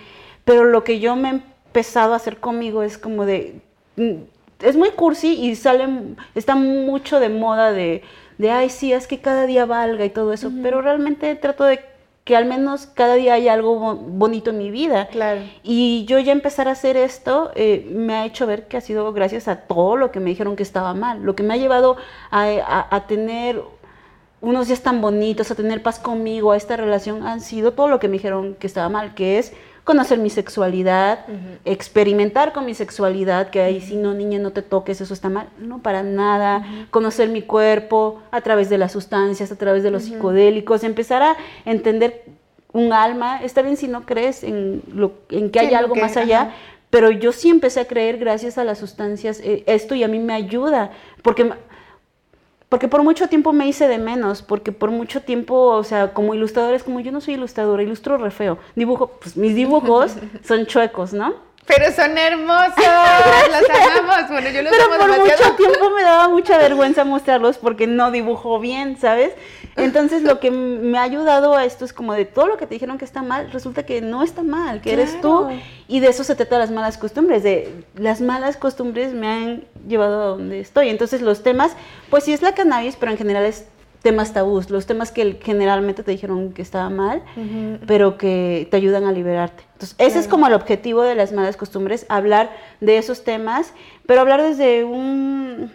[0.45, 3.61] Pero lo que yo me he empezado a hacer conmigo es como de...
[3.97, 4.23] Mm,
[4.61, 5.89] es muy cursi y sale,
[6.35, 8.03] está mucho de moda de,
[8.39, 11.81] de ay, sí, es que cada día valga y todo eso, pero realmente trato de
[12.25, 15.09] que al menos cada día haya algo bonito en mi vida.
[15.09, 15.41] Claro.
[15.65, 19.13] Y yo ya empezar a hacer esto eh, me ha hecho ver que ha sido
[19.13, 21.97] gracias a todo lo que me dijeron que estaba mal, lo que me ha llevado
[22.31, 23.61] a, a tener
[24.41, 27.99] unos días tan bonitos, a tener paz conmigo, a esta relación, han sido todo lo
[27.99, 29.53] que me dijeron que estaba mal, que es
[29.85, 31.27] conocer mi sexualidad,
[31.65, 35.49] experimentar con mi sexualidad, que ahí si no, niña, no te toques, eso está mal.
[35.59, 36.65] No, para nada.
[36.91, 41.37] Conocer mi cuerpo a través de las sustancias, a través de los psicodélicos, empezar a
[41.65, 42.25] entender
[42.73, 43.43] un alma.
[43.43, 46.55] Está bien si no crees en, lo, en que hay algo más allá,
[46.91, 50.19] pero yo sí empecé a creer gracias a las sustancias eh, esto y a mí
[50.19, 51.51] me ayuda, porque
[52.73, 56.33] porque por mucho tiempo me hice de menos, porque por mucho tiempo, o sea, como
[56.33, 58.57] ilustradores, como yo no soy ilustradora, ilustro re feo.
[58.75, 61.35] Dibujo, pues mis dibujos son chuecos, ¿no?
[61.67, 64.31] Pero son hermosos, los amamos.
[64.31, 68.59] Bueno, yo los Pero por mucho tiempo me daba mucha vergüenza mostrarlos porque no dibujo
[68.59, 69.33] bien, ¿sabes?
[69.77, 72.75] Entonces lo que me ha ayudado a esto es como de todo lo que te
[72.75, 75.49] dijeron que está mal, resulta que no está mal, que eres tú.
[75.89, 80.23] Y de eso se trata las malas costumbres, de las malas costumbres me han llevado
[80.23, 80.89] a donde estoy.
[80.91, 81.73] Entonces los temas,
[82.11, 83.67] pues sí es la cannabis, pero en general es
[84.03, 87.23] temas tabús, los temas que generalmente te dijeron que estaba mal,
[87.87, 89.65] pero que te ayudan a liberarte.
[89.75, 92.51] Entonces, ese es como el objetivo de las malas costumbres, hablar
[92.81, 93.73] de esos temas,
[94.07, 95.71] pero hablar desde un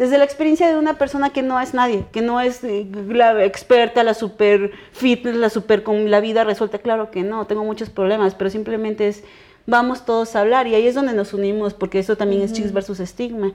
[0.00, 3.44] desde la experiencia de una persona que no es nadie, que no es eh, la
[3.44, 7.90] experta, la super fitness, la super con la vida resuelta, claro que no, tengo muchos
[7.90, 9.24] problemas, pero simplemente es
[9.66, 10.66] vamos todos a hablar.
[10.66, 13.52] Y ahí es donde nos unimos porque eso también es chicos versus estigma.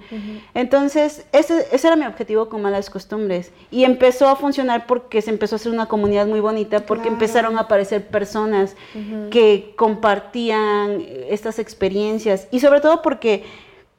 [0.53, 3.51] Entonces, ese, ese, era mi objetivo con malas costumbres.
[3.71, 7.57] Y empezó a funcionar porque se empezó a hacer una comunidad muy bonita, porque empezaron
[7.57, 8.75] a aparecer personas
[9.31, 12.47] que compartían estas experiencias.
[12.51, 13.43] Y sobre todo porque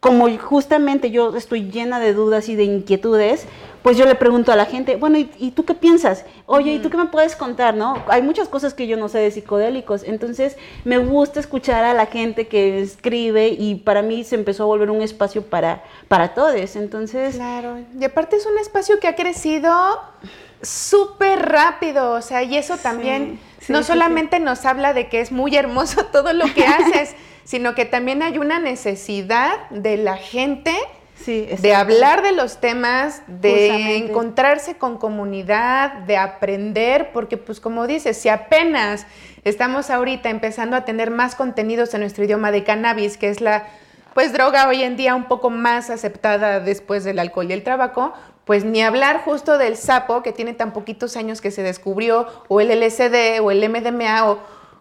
[0.07, 3.45] como justamente yo estoy llena de dudas y de inquietudes,
[3.83, 6.25] pues yo le pregunto a la gente, bueno, ¿y, tú qué piensas?
[6.47, 7.75] Oye, ¿y tú qué me puedes contar?
[7.75, 8.01] ¿No?
[8.07, 12.07] Hay muchas cosas que yo no sé de psicodélicos, entonces me gusta escuchar a la
[12.07, 16.77] gente que escribe y para mí se empezó a volver un espacio para, para todos,
[16.77, 17.35] entonces...
[17.35, 19.73] Claro, y aparte es un espacio que ha crecido
[20.63, 25.57] súper rápido, o sea, y eso también no solamente nos habla de que es muy
[25.57, 27.17] hermoso todo lo que haces,
[27.47, 30.75] sino que también hay una necesidad de la gente
[31.25, 38.17] de hablar de los temas, de encontrarse con comunidad, de aprender, porque pues como dices,
[38.17, 39.07] si apenas
[39.45, 43.67] estamos ahorita empezando a tener más contenidos en nuestro idioma de cannabis, que es la
[44.13, 48.13] pues droga hoy en día un poco más aceptada después del alcohol y el tabaco,
[48.45, 52.61] pues ni hablar justo del sapo que tiene tan poquitos años que se descubrió, o
[52.61, 54.39] el LSD o el MDMA, o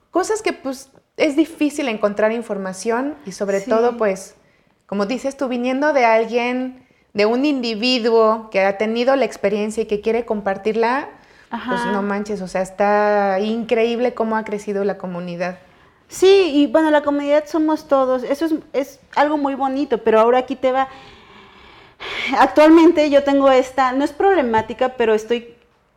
[0.10, 4.36] cosas que pues es difícil encontrar información y sobre todo pues
[4.86, 9.86] como dices tú, viniendo de alguien de un individuo que ha tenido la experiencia y
[9.88, 11.10] que quiere compartirla,
[11.50, 15.58] pues no manches, o sea, está increíble cómo ha crecido la comunidad.
[16.08, 20.40] Sí, y bueno, la comunidad somos todos, eso es, es algo muy bonito, pero ahora
[20.40, 20.88] aquí te va...
[22.38, 25.55] Actualmente yo tengo esta, no es problemática, pero estoy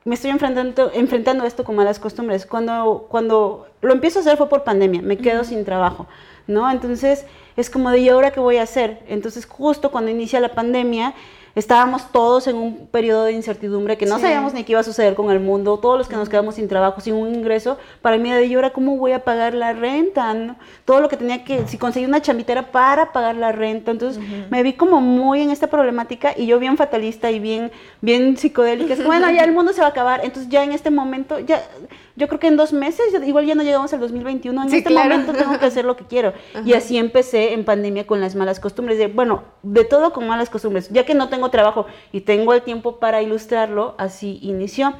[0.08, 2.46] me estoy enfrentando, enfrentando esto con malas costumbres.
[2.46, 6.06] Cuando, cuando lo empiezo a hacer fue por pandemia, me quedo sin trabajo,
[6.46, 6.70] ¿no?
[6.70, 7.26] Entonces
[7.58, 9.02] es como de, ¿y ahora qué voy a hacer?
[9.06, 11.12] Entonces justo cuando inicia la pandemia,
[11.58, 15.14] estábamos todos en un periodo de incertidumbre que no sabíamos ni qué iba a suceder
[15.14, 18.30] con el mundo, todos los que nos quedamos sin trabajo, sin un ingreso, para mí
[18.30, 22.06] de ahora cómo voy a pagar la renta, todo lo que tenía que, si conseguí
[22.06, 26.46] una chambitera para pagar la renta, entonces me vi como muy en esta problemática y
[26.46, 29.88] yo bien fatalista y bien, bien psicodélica, es que bueno, ya el mundo se va
[29.88, 31.62] a acabar, entonces ya en este momento, ya
[32.18, 35.32] yo creo que en dos meses, igual ya no llegamos al 2021, en este momento
[35.32, 36.32] tengo que hacer lo que quiero.
[36.64, 40.50] Y así empecé en pandemia con las malas costumbres, de, bueno, de todo con malas
[40.50, 44.94] costumbres, ya que no tengo trabajo y tengo el tiempo para ilustrarlo, así inició.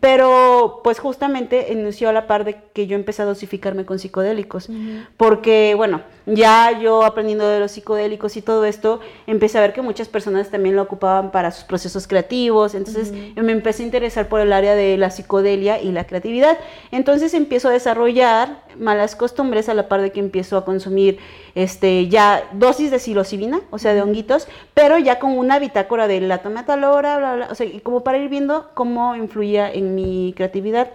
[0.00, 4.70] Pero pues justamente inició a la par de que yo empecé a dosificarme con psicodélicos,
[5.18, 9.82] porque bueno, ya yo aprendiendo de los psicodélicos y todo esto, empecé a ver que
[9.82, 14.40] muchas personas también lo ocupaban para sus procesos creativos, entonces me empecé a interesar por
[14.40, 16.58] el área de la psicodelia y la creatividad.
[16.90, 21.18] Entonces empiezo a desarrollar malas costumbres a la par de que empiezo a consumir
[21.54, 26.20] este, ya dosis de psilocibina, o sea, de honguitos, pero ya con una bitácora de
[26.20, 29.94] la toma tal hora, bla, bla, o sea, como para ir viendo cómo influía en
[29.94, 30.90] mi creatividad.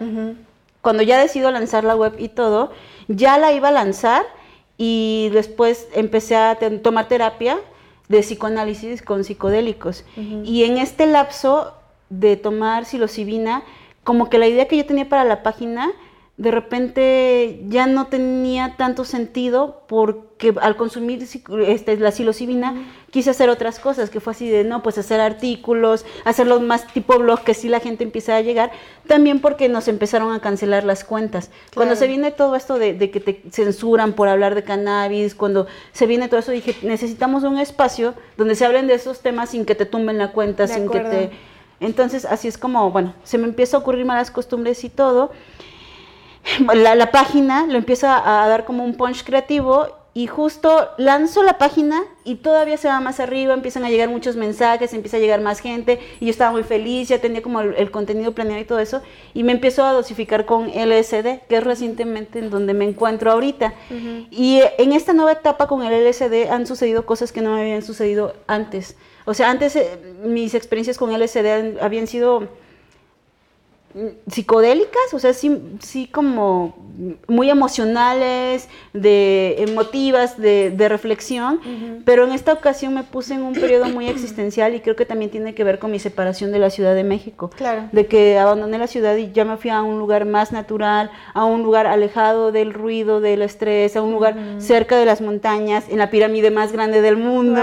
[0.82, 2.72] Cuando ya decido lanzar la web y todo,
[3.08, 4.24] ya la iba a lanzar
[4.78, 7.58] y después empecé a tomar terapia
[8.08, 10.06] de psicoanálisis con psicodélicos.
[10.44, 11.74] Y en este lapso
[12.10, 13.64] de tomar psilocibina,
[14.04, 15.92] como que la idea que yo tenía para la página
[16.38, 21.28] de repente ya no tenía tanto sentido porque al consumir
[21.66, 22.76] este, la psilocibina
[23.10, 27.18] quise hacer otras cosas, que fue así de, no, pues hacer artículos, hacerlos más tipo
[27.18, 28.72] blog, que sí la gente empieza a llegar,
[29.08, 31.50] también porque nos empezaron a cancelar las cuentas.
[31.74, 35.66] Cuando se viene todo esto de, de, que te censuran por hablar de cannabis, cuando
[35.92, 39.66] se viene todo eso, dije, necesitamos un espacio donde se hablen de esos temas sin
[39.66, 41.32] que te tumben la cuenta, sin que te
[41.80, 45.32] entonces, así es como, bueno, se me empieza a ocurrir malas costumbres y todo.
[46.74, 49.88] La, la página lo empieza a dar como un punch creativo
[50.18, 54.36] y justo lanzo la página y todavía se va más arriba, empiezan a llegar muchos
[54.36, 57.92] mensajes, empieza a llegar más gente y yo estaba muy feliz, ya tenía como el,
[57.92, 59.04] contenido planeado y todo eso
[59.36, 63.76] y me empiezo a dosificar con LSD, que es recientemente en donde me encuentro ahorita.
[64.32, 67.84] Y en esta nueva etapa con el LSD han sucedido cosas que no me habían
[67.84, 68.96] sucedido antes.
[69.26, 72.48] O sea, antes eh, mis experiencias con LSD habían sido
[74.30, 76.76] psicodélicas, o sea, sí, sí como
[77.28, 81.60] muy emocionales, de emotivas, de, reflexión,
[82.06, 85.30] pero en esta ocasión me puse en un periodo muy existencial y creo que también
[85.30, 87.50] tiene que ver con mi separación de la Ciudad de México.
[87.56, 87.90] Claro.
[87.92, 91.44] De que abandoné la ciudad y ya me fui a un lugar más natural, a
[91.44, 95.98] un lugar alejado del ruido, del estrés, a un lugar cerca de las montañas, en
[95.98, 97.62] la pirámide más grande del mundo.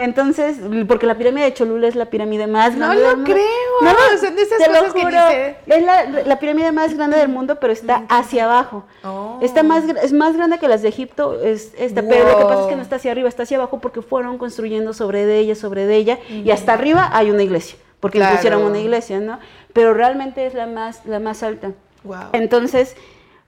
[0.00, 0.56] Entonces,
[0.88, 3.28] porque la pirámide de Cholula es la pirámide más grande del mundo.
[3.28, 3.72] No lo creo.
[3.82, 7.72] No, son de esas cosas que dice es la, pirámide más grande del mundo, pero
[7.72, 8.84] está hacia abajo.
[9.04, 9.38] Oh.
[9.42, 12.62] Está más, es más grande que las de Egipto, es esta, pero lo que pasa
[12.62, 15.54] es que no está hacia arriba, está hacia abajo porque fueron construyendo sobre de ella,
[15.54, 19.38] sobre de ella, y hasta arriba hay una iglesia, porque pusieron una iglesia, ¿no?
[19.72, 21.72] Pero realmente es la más, la más alta.
[22.32, 22.96] Entonces,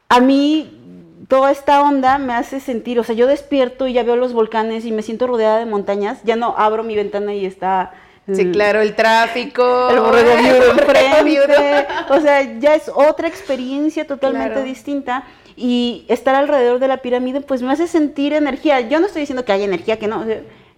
[0.09, 0.81] a mí
[1.29, 4.85] toda esta onda me hace sentir, o sea, yo despierto y ya veo los volcanes
[4.85, 7.93] y me siento rodeada de montañas, ya no abro mi ventana y está
[8.33, 9.91] Sí, claro, el tráfico.
[9.91, 11.87] El borrego viudo enfrente.
[12.11, 15.25] O sea, ya es otra experiencia totalmente distinta.
[15.57, 18.81] Y estar alrededor de la pirámide, pues me hace sentir energía.
[18.81, 20.25] Yo no estoy diciendo que hay energía, que no.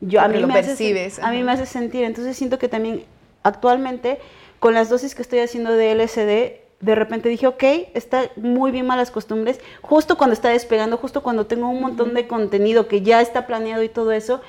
[0.01, 1.19] Yo, a mí lo me percibes.
[1.19, 2.05] Hace, a mí me hace sentir.
[2.05, 3.05] Entonces siento que también
[3.43, 4.19] actualmente,
[4.59, 7.63] con las dosis que estoy haciendo de LSD, de repente dije, ok,
[7.95, 9.61] está muy bien malas costumbres.
[9.81, 13.83] Justo cuando está despegando, justo cuando tengo un montón de contenido que ya está planeado
[13.83, 14.43] y todo eso,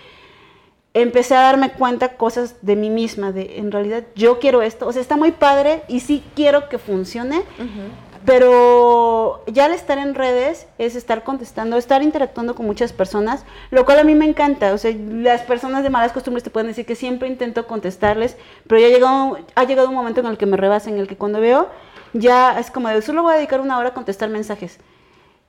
[1.02, 4.92] empecé a darme cuenta cosas de mí misma, de en realidad yo quiero esto, o
[4.92, 7.44] sea, está muy padre y sí quiero que funcione,
[8.26, 13.86] pero ya al estar en redes es estar contestando, estar interactuando con muchas personas, lo
[13.86, 16.86] cual a mí me encanta, o sea, las personas de malas costumbres te pueden decir
[16.86, 18.36] que siempre intento contestarles,
[18.68, 21.08] pero ya ha llegado, ha llegado un momento en el que me rebasa, en el
[21.08, 21.70] que cuando veo,
[22.14, 24.80] ya es como de, solo voy a dedicar una hora a contestar mensajes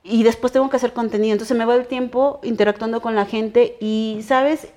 [0.02, 1.32] y después tengo que hacer contenido.
[1.32, 4.68] Entonces me va el tiempo interactuando con la gente y, ¿sabes?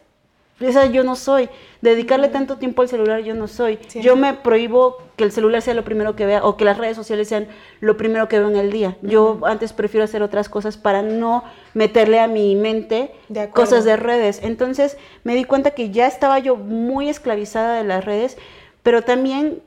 [0.70, 1.50] Esa yo no soy.
[1.82, 3.80] Dedicarle tanto tiempo al celular yo no soy.
[3.96, 6.96] Yo me prohíbo que el celular sea lo primero que vea o que las redes
[6.96, 7.48] sociales sean
[7.80, 8.98] lo primero que veo en el día.
[9.02, 11.44] Yo antes prefiero hacer otras cosas para no
[11.74, 13.12] meterle a mi mente
[13.54, 14.40] cosas de redes.
[14.44, 18.38] Entonces me di cuenta que ya estaba yo muy esclavizada de las redes,
[18.84, 19.62] pero también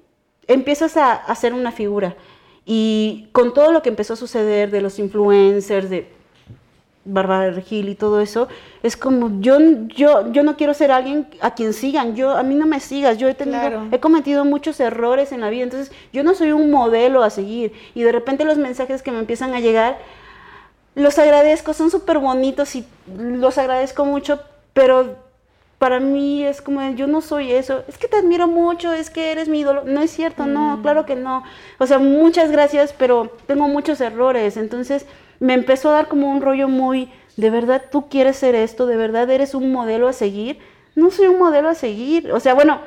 [0.47, 2.17] empiezas a hacer una figura.
[2.67, 6.09] Y con todo lo que empezó a suceder de los influencers, de
[7.05, 8.49] Bárbara Regil y todo eso,
[8.83, 12.55] es como yo, yo, yo no quiero ser alguien a quien sigan, yo, a mí
[12.55, 16.25] no me sigas, yo he tenido, he cometido muchos errores en la vida, entonces yo
[16.25, 17.73] no soy un modelo a seguir.
[17.95, 19.99] Y de repente los mensajes que me empiezan a llegar,
[20.95, 22.87] los agradezco, son súper bonitos y
[23.17, 24.41] los agradezco mucho,
[24.73, 25.17] pero
[25.79, 29.33] para mí es como, yo no soy eso, es que te admiro mucho, es que
[29.33, 29.83] eres mi ídolo.
[29.85, 30.83] No es cierto, no, mm.
[30.83, 31.43] claro que no.
[31.79, 35.05] O sea, muchas gracias, pero tengo muchos errores, entonces
[35.45, 38.97] me empezó a dar como un rollo muy, de verdad tú quieres ser esto, de
[38.97, 40.59] verdad eres un modelo a seguir.
[40.95, 42.33] No soy un modelo a seguir.
[42.33, 42.81] O sea, bueno,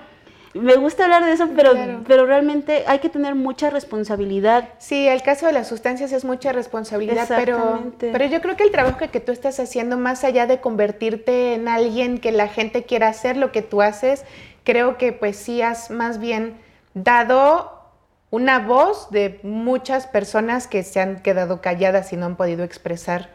[0.55, 1.74] me gusta hablar de eso, pero,
[2.08, 4.70] pero realmente hay que tener mucha responsabilidad.
[4.80, 8.72] Sí, el caso de las sustancias es mucha responsabilidad, pero, pero yo creo que el
[8.72, 12.86] trabajo que, que tú estás haciendo, más allá de convertirte en alguien que la gente
[12.86, 14.26] quiera hacer lo que tú haces,
[14.64, 16.58] creo que pues sí has más bien
[16.95, 17.77] dado
[18.30, 23.30] una voz de muchas personas que se han quedado calladas y no han podido expresar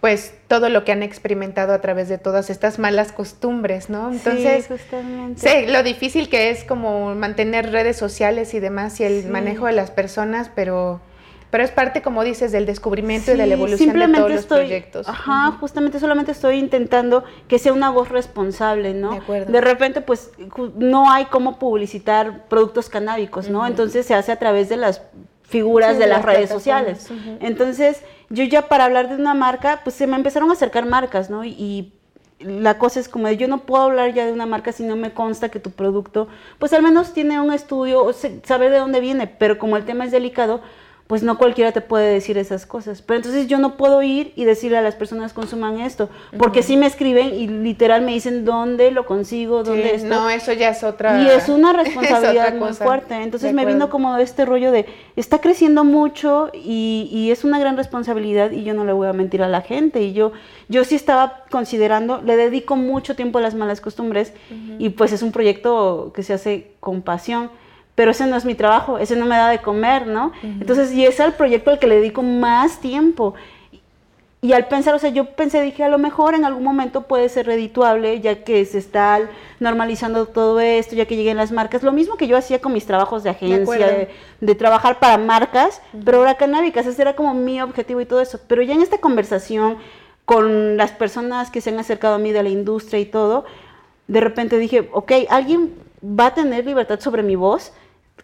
[0.00, 4.12] pues todo lo que han experimentado a través de todas estas malas costumbres, ¿no?
[4.12, 5.40] Entonces, sí, justamente.
[5.40, 9.72] sé lo difícil que es como mantener redes sociales y demás y el manejo de
[9.72, 11.00] las personas, pero
[11.50, 15.08] pero es parte, como dices, del descubrimiento y de la evolución de todos los proyectos.
[15.08, 19.12] Ajá, justamente solamente estoy intentando que sea una voz responsable, ¿no?
[19.12, 19.52] De acuerdo.
[19.52, 20.30] De repente, pues,
[20.76, 23.66] no hay cómo publicitar productos canábicos, ¿no?
[23.66, 25.02] Entonces se hace a través de las
[25.42, 27.08] figuras de, las, redes sociales.
[27.40, 31.30] Entonces, yo ya para hablar de una marca, pues se me empezaron a acercar marcas,
[31.30, 31.44] ¿no?
[31.44, 31.94] Y,
[32.40, 35.12] la cosa es como yo no puedo hablar ya de una marca si no me
[35.12, 36.28] consta que tu producto,
[36.60, 40.04] pues al menos tiene un estudio o saber de dónde viene, pero como el tema
[40.04, 40.60] es delicado,
[41.08, 43.00] pues no cualquiera te puede decir esas cosas.
[43.00, 46.76] Pero entonces yo no puedo ir y decirle a las personas consuman esto, porque si
[46.76, 50.08] me escriben y literal me dicen dónde lo consigo, dónde esto.
[50.08, 51.22] No, eso ya es otra.
[51.22, 53.14] Y es una responsabilidad muy fuerte.
[53.14, 54.84] Entonces me vino como este rollo de,
[55.16, 59.14] está creciendo mucho y, y, es una gran responsabilidad y yo no le voy a
[59.14, 60.02] mentir a la gente.
[60.02, 60.32] Y yo,
[60.68, 64.34] yo sí estaba considerando, le dedico mucho tiempo a las malas costumbres
[64.78, 67.50] y pues es un proyecto que se hace con pasión
[67.98, 70.30] pero ese no es mi trabajo, ese no me da de comer, ¿no?
[70.40, 73.34] Entonces, y es el proyecto al que le dedico más tiempo.
[74.40, 77.28] Y al pensar, o sea, yo pensé, dije, a lo mejor en algún momento puede
[77.28, 79.18] ser redituable, ya que se está
[79.58, 81.82] normalizando todo esto, ya que lleguen las marcas.
[81.82, 84.08] Lo mismo que yo hacía con mis trabajos de agencia,
[84.40, 88.38] de, trabajar para marcas, pero ahora canábicas, ese era como mi objetivo y todo eso.
[88.46, 89.76] Pero ya en esta conversación
[90.24, 93.44] con las personas que se han acercado a mí de la industria y todo,
[94.06, 97.72] de repente dije, ok, alguien va a tener libertad sobre mi voz,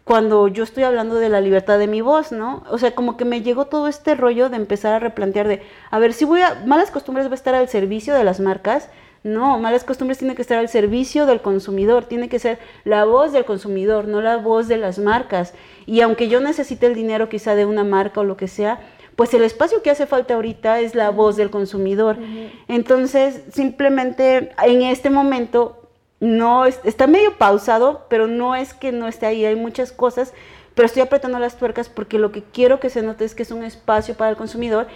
[0.02, 2.62] cuando yo estoy hablando de la libertad de mi voz, ¿no?
[2.70, 5.98] O sea, como que me llegó todo este rollo de empezar a replantear de, a
[5.98, 8.90] ver, si voy a, malas costumbres va a estar al servicio de las marcas,
[9.22, 13.32] no, malas costumbres tiene que estar al servicio del consumidor, tiene que ser la voz
[13.32, 15.54] del consumidor, no la voz de las marcas.
[15.86, 18.80] Y aunque yo necesite el dinero quizá de una marca o lo que sea,
[19.16, 22.18] pues el espacio que hace falta ahorita es la voz del consumidor.
[22.68, 25.83] Entonces, simplemente en este momento
[26.24, 30.32] no está medio pausado, pero no es que no esté ahí, hay muchas cosas,
[30.74, 33.50] pero estoy apretando las tuercas porque lo que quiero que se note es que es
[33.50, 34.86] un espacio para el consumidor,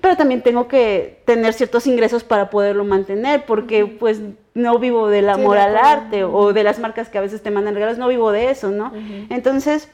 [0.00, 4.20] pero también tengo que tener ciertos ingresos para poderlo mantener, porque pues
[4.54, 7.74] no vivo del amor al arte o de las marcas que a veces te mandan
[7.74, 8.92] regalos, no vivo de eso, ¿no?
[9.28, 9.88] Entonces,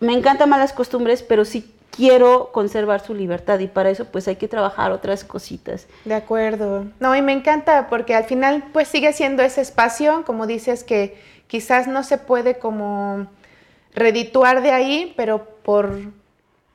[0.00, 4.36] me encantan malas costumbres, pero sí quiero conservar su libertad y para eso pues hay
[4.36, 5.88] que trabajar otras cositas.
[6.04, 6.84] De acuerdo.
[7.00, 11.20] No, y me encanta porque al final pues sigue siendo ese espacio, como dices, que
[11.48, 13.26] quizás no se puede como
[13.96, 15.98] redituar de ahí, pero por,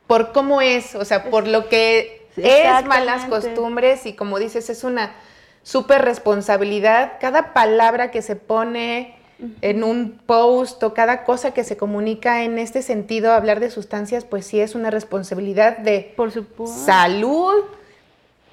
[0.06, 4.84] por cómo es, o sea, por lo que es malas costumbres y como dices, es
[4.84, 5.14] una
[5.62, 7.14] súper responsabilidad.
[7.18, 9.16] Cada palabra que se pone,
[9.60, 14.24] en un post o cada cosa que se comunica en este sentido, hablar de sustancias,
[14.24, 16.32] pues sí es una responsabilidad de Por
[16.66, 17.64] salud,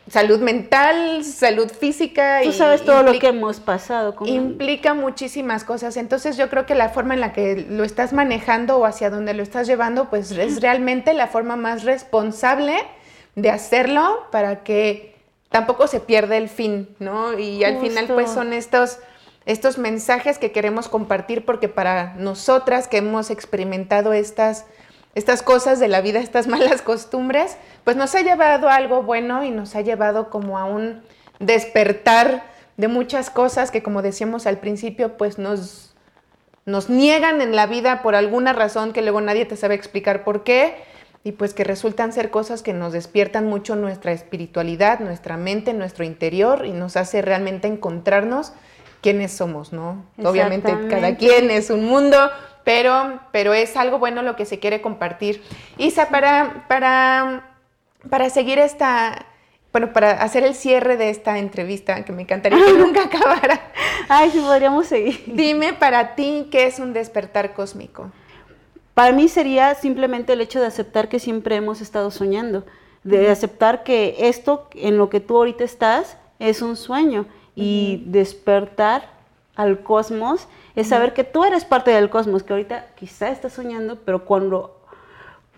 [0.09, 2.41] salud mental, salud física.
[2.43, 4.15] Tú sabes todo lo que hemos pasado.
[4.25, 5.97] Implica muchísimas cosas.
[5.97, 9.33] Entonces yo creo que la forma en la que lo estás manejando o hacia donde
[9.33, 12.75] lo estás llevando, pues es realmente la forma más responsable
[13.35, 15.15] de hacerlo para que
[15.49, 17.37] tampoco se pierda el fin, ¿no?
[17.37, 18.99] Y al final pues son estos
[19.45, 24.65] estos mensajes que queremos compartir porque para nosotras que hemos experimentado estas,
[25.15, 29.43] estas cosas de la vida, estas malas costumbres, pues nos ha llevado a algo bueno
[29.43, 31.01] y nos ha llevado como a un
[31.39, 32.43] despertar
[32.77, 35.95] de muchas cosas que como decíamos al principio, pues nos,
[36.65, 40.43] nos niegan en la vida por alguna razón que luego nadie te sabe explicar por
[40.43, 40.75] qué
[41.23, 46.03] y pues que resultan ser cosas que nos despiertan mucho nuestra espiritualidad, nuestra mente, nuestro
[46.03, 48.53] interior y nos hace realmente encontrarnos
[49.01, 50.05] quiénes somos, ¿no?
[50.23, 52.17] Obviamente cada quien es un mundo,
[52.63, 55.43] pero, pero es algo bueno lo que se quiere compartir.
[55.77, 57.57] Isa, para, para,
[58.09, 59.25] para seguir esta,
[59.71, 63.71] bueno, para hacer el cierre de esta entrevista, que me encantaría que nunca acabara.
[64.07, 65.23] Ay, si podríamos seguir.
[65.25, 68.11] Dime para ti qué es un despertar cósmico.
[68.93, 72.65] Para mí sería simplemente el hecho de aceptar que siempre hemos estado soñando,
[73.03, 77.25] de aceptar que esto en lo que tú ahorita estás es un sueño
[77.55, 79.09] y despertar
[79.55, 83.97] al cosmos es saber que tú eres parte del cosmos, que ahorita quizá estás soñando,
[84.05, 84.77] pero cuando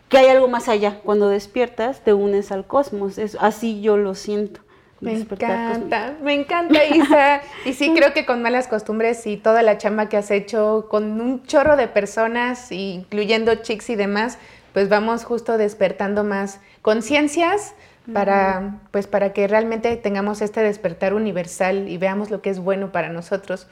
[0.09, 4.13] que hay algo más allá, cuando despiertas te unes al cosmos, es así yo lo
[4.13, 4.61] siento.
[5.01, 7.41] Me encanta, me encanta Isa.
[7.65, 11.19] Y sí creo que con malas costumbres y toda la chamba que has hecho con
[11.19, 14.37] un chorro de personas, incluyendo chicks y demás,
[14.71, 17.73] pues vamos justo despertando más conciencias
[18.11, 22.91] para, pues para que realmente tengamos este despertar universal y veamos lo que es bueno
[22.91, 23.67] para nosotros.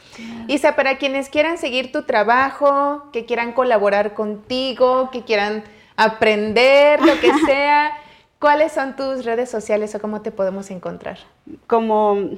[0.48, 5.64] Isa, para quienes quieran seguir tu trabajo, que quieran colaborar contigo, que quieran
[5.98, 7.92] aprender, lo que sea.
[8.40, 11.20] ¿Cuáles son tus redes sociales o cómo te podemos encontrar?
[11.68, 12.30] Como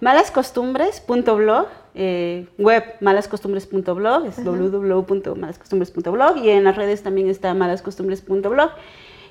[0.00, 8.72] malascostumbres.blog, eh, web malascostumbres.blog, es www.malascostumbres.blog y en las redes también está malascostumbres.blog.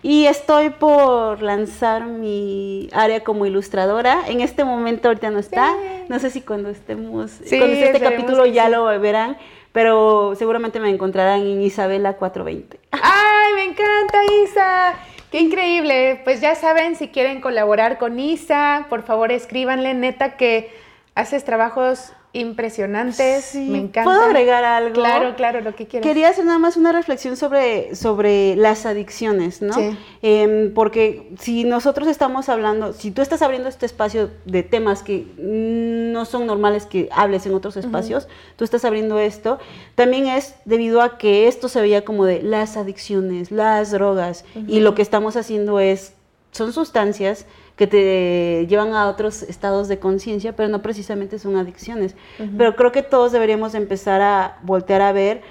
[0.04, 4.22] Y estoy por lanzar mi área como ilustradora.
[4.28, 5.74] En este momento ahorita no está.
[6.10, 9.38] No sé si cuando estemos, cuando esté este capítulo ya lo verán,
[9.72, 12.80] pero seguramente me encontrarán en Isabela 420.
[12.92, 14.94] ¡Ay, me encanta Isa!
[15.32, 16.20] Qué increíble.
[16.24, 20.72] Pues ya saben, si quieren colaborar con Isa, por favor escríbanle, neta que
[21.16, 24.04] haces trabajos impresionantes, me encanta.
[24.04, 24.94] ¿Puedo agregar algo?
[24.94, 26.08] Claro, claro, lo que quieras.
[26.08, 29.76] Quería hacer nada más una reflexión sobre, sobre las adicciones, ¿no?
[30.22, 35.28] Em, porque si nosotros estamos hablando, si tú estás abriendo este espacio de temas que
[35.38, 39.60] no son normales que hables en otros espacios, tú estás abriendo esto,
[39.96, 44.80] también es debido a que esto se veía como de las adicciones, las drogas, y
[44.80, 46.14] lo que estamos haciendo es,
[46.52, 47.46] son sustancias
[47.82, 52.16] que te llevan a otros estados de conciencia, pero no precisamente son adicciones.
[52.56, 55.42] Pero creo que todos deberíamos empezar a voltear a ver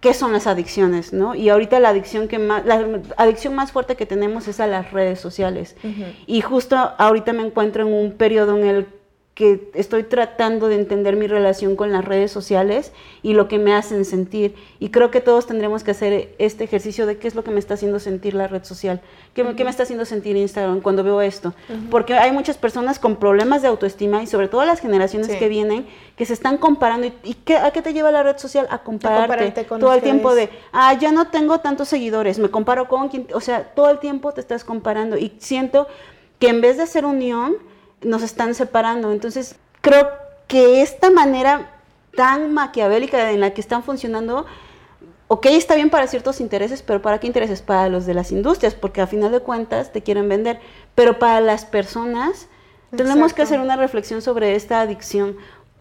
[0.00, 1.36] qué son las adicciones, ¿no?
[1.36, 4.90] Y ahorita la adicción que más, la adicción más fuerte que tenemos es a las
[4.90, 5.76] redes sociales.
[6.26, 8.88] Y justo ahorita me encuentro en un periodo en el
[9.36, 12.90] que estoy tratando de entender mi relación con las redes sociales
[13.22, 14.54] y lo que me hacen sentir.
[14.80, 17.58] Y creo que todos tendremos que hacer este ejercicio de qué es lo que me
[17.58, 19.02] está haciendo sentir la red social,
[19.34, 21.52] qué, me está haciendo sentir Instagram cuando veo esto.
[21.90, 25.86] Porque hay muchas personas con problemas de autoestima y sobre todo las generaciones que vienen
[26.16, 27.12] que se están comparando.
[27.22, 28.66] ¿Y, qué, a qué te lleva la red social?
[28.70, 33.10] A compararte, todo el tiempo de, ah, ya no tengo tantos seguidores, me comparo con
[33.10, 35.88] quien, o sea, todo el tiempo te estás comparando y siento
[36.38, 37.56] que en vez de hacer unión,
[38.06, 39.12] nos están separando.
[39.12, 40.08] Entonces, creo
[40.46, 41.72] que esta manera
[42.16, 44.46] tan maquiavélica en la que están funcionando,
[45.28, 47.62] ok, está bien para ciertos intereses, pero ¿para qué intereses?
[47.62, 50.60] Para los de las industrias, porque a final de cuentas te quieren vender.
[50.94, 52.48] Pero para las personas,
[52.96, 55.36] tenemos que hacer una reflexión sobre esta adicción.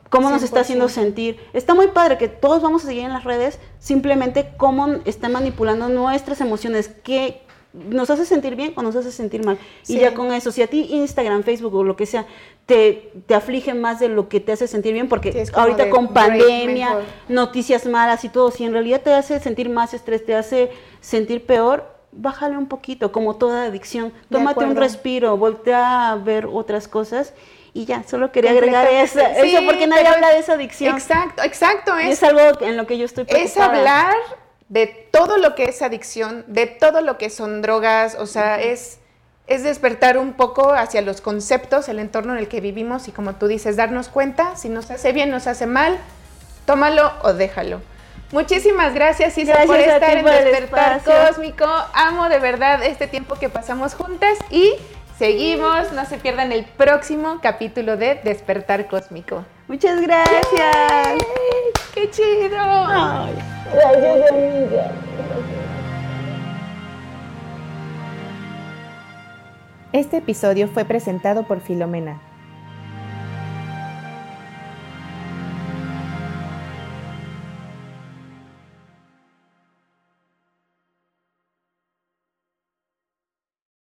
[0.09, 1.39] ¿Cómo nos está haciendo sentir?
[1.53, 5.89] Está muy padre que todos vamos a seguir en las redes, simplemente cómo está manipulando
[5.89, 7.44] nuestras emociones, qué,
[7.89, 9.57] nos hace sentir bien o nos hace sentir mal.
[9.87, 12.25] Y ya con eso, si a ti Instagram, Facebook o lo que sea,
[12.65, 16.99] te, te aflige más de lo que te hace sentir bien, porque ahorita con pandemia,
[17.27, 20.71] noticias malas y todo, si en realidad te hace sentir más estrés, te hace
[21.01, 24.13] sentir peor, bájale un poquito, como toda adicción.
[24.29, 27.33] Tómate un respiro, voltea a ver otras cosas
[27.73, 30.95] y ya, solo quería agregar eso, eso porque nadie habla de esa adicción.
[30.95, 31.97] Exacto, exacto.
[31.97, 33.45] Es, es algo en lo que yo estoy preocupada.
[33.45, 34.15] Es hablar
[34.69, 38.99] de todo lo que es adicción, de todo lo que son drogas, o sea, es,
[39.47, 43.35] es despertar un poco hacia los conceptos, el entorno en el que vivimos y como
[43.35, 45.97] tú dices, darnos cuenta si nos hace bien, nos hace mal,
[46.65, 47.81] tómalo o déjalo.
[48.31, 51.67] Muchísimas gracias, Isa, por estar en Despertar Cósmico.
[51.93, 54.73] Amo de verdad este tiempo que pasamos juntas y
[55.17, 55.91] seguimos.
[55.91, 59.45] No se pierdan el próximo capítulo de Despertar Cósmico.
[59.67, 61.23] Muchas gracias.
[61.93, 62.57] ¡Qué chido!
[69.91, 72.19] Este episodio fue presentado por Filomena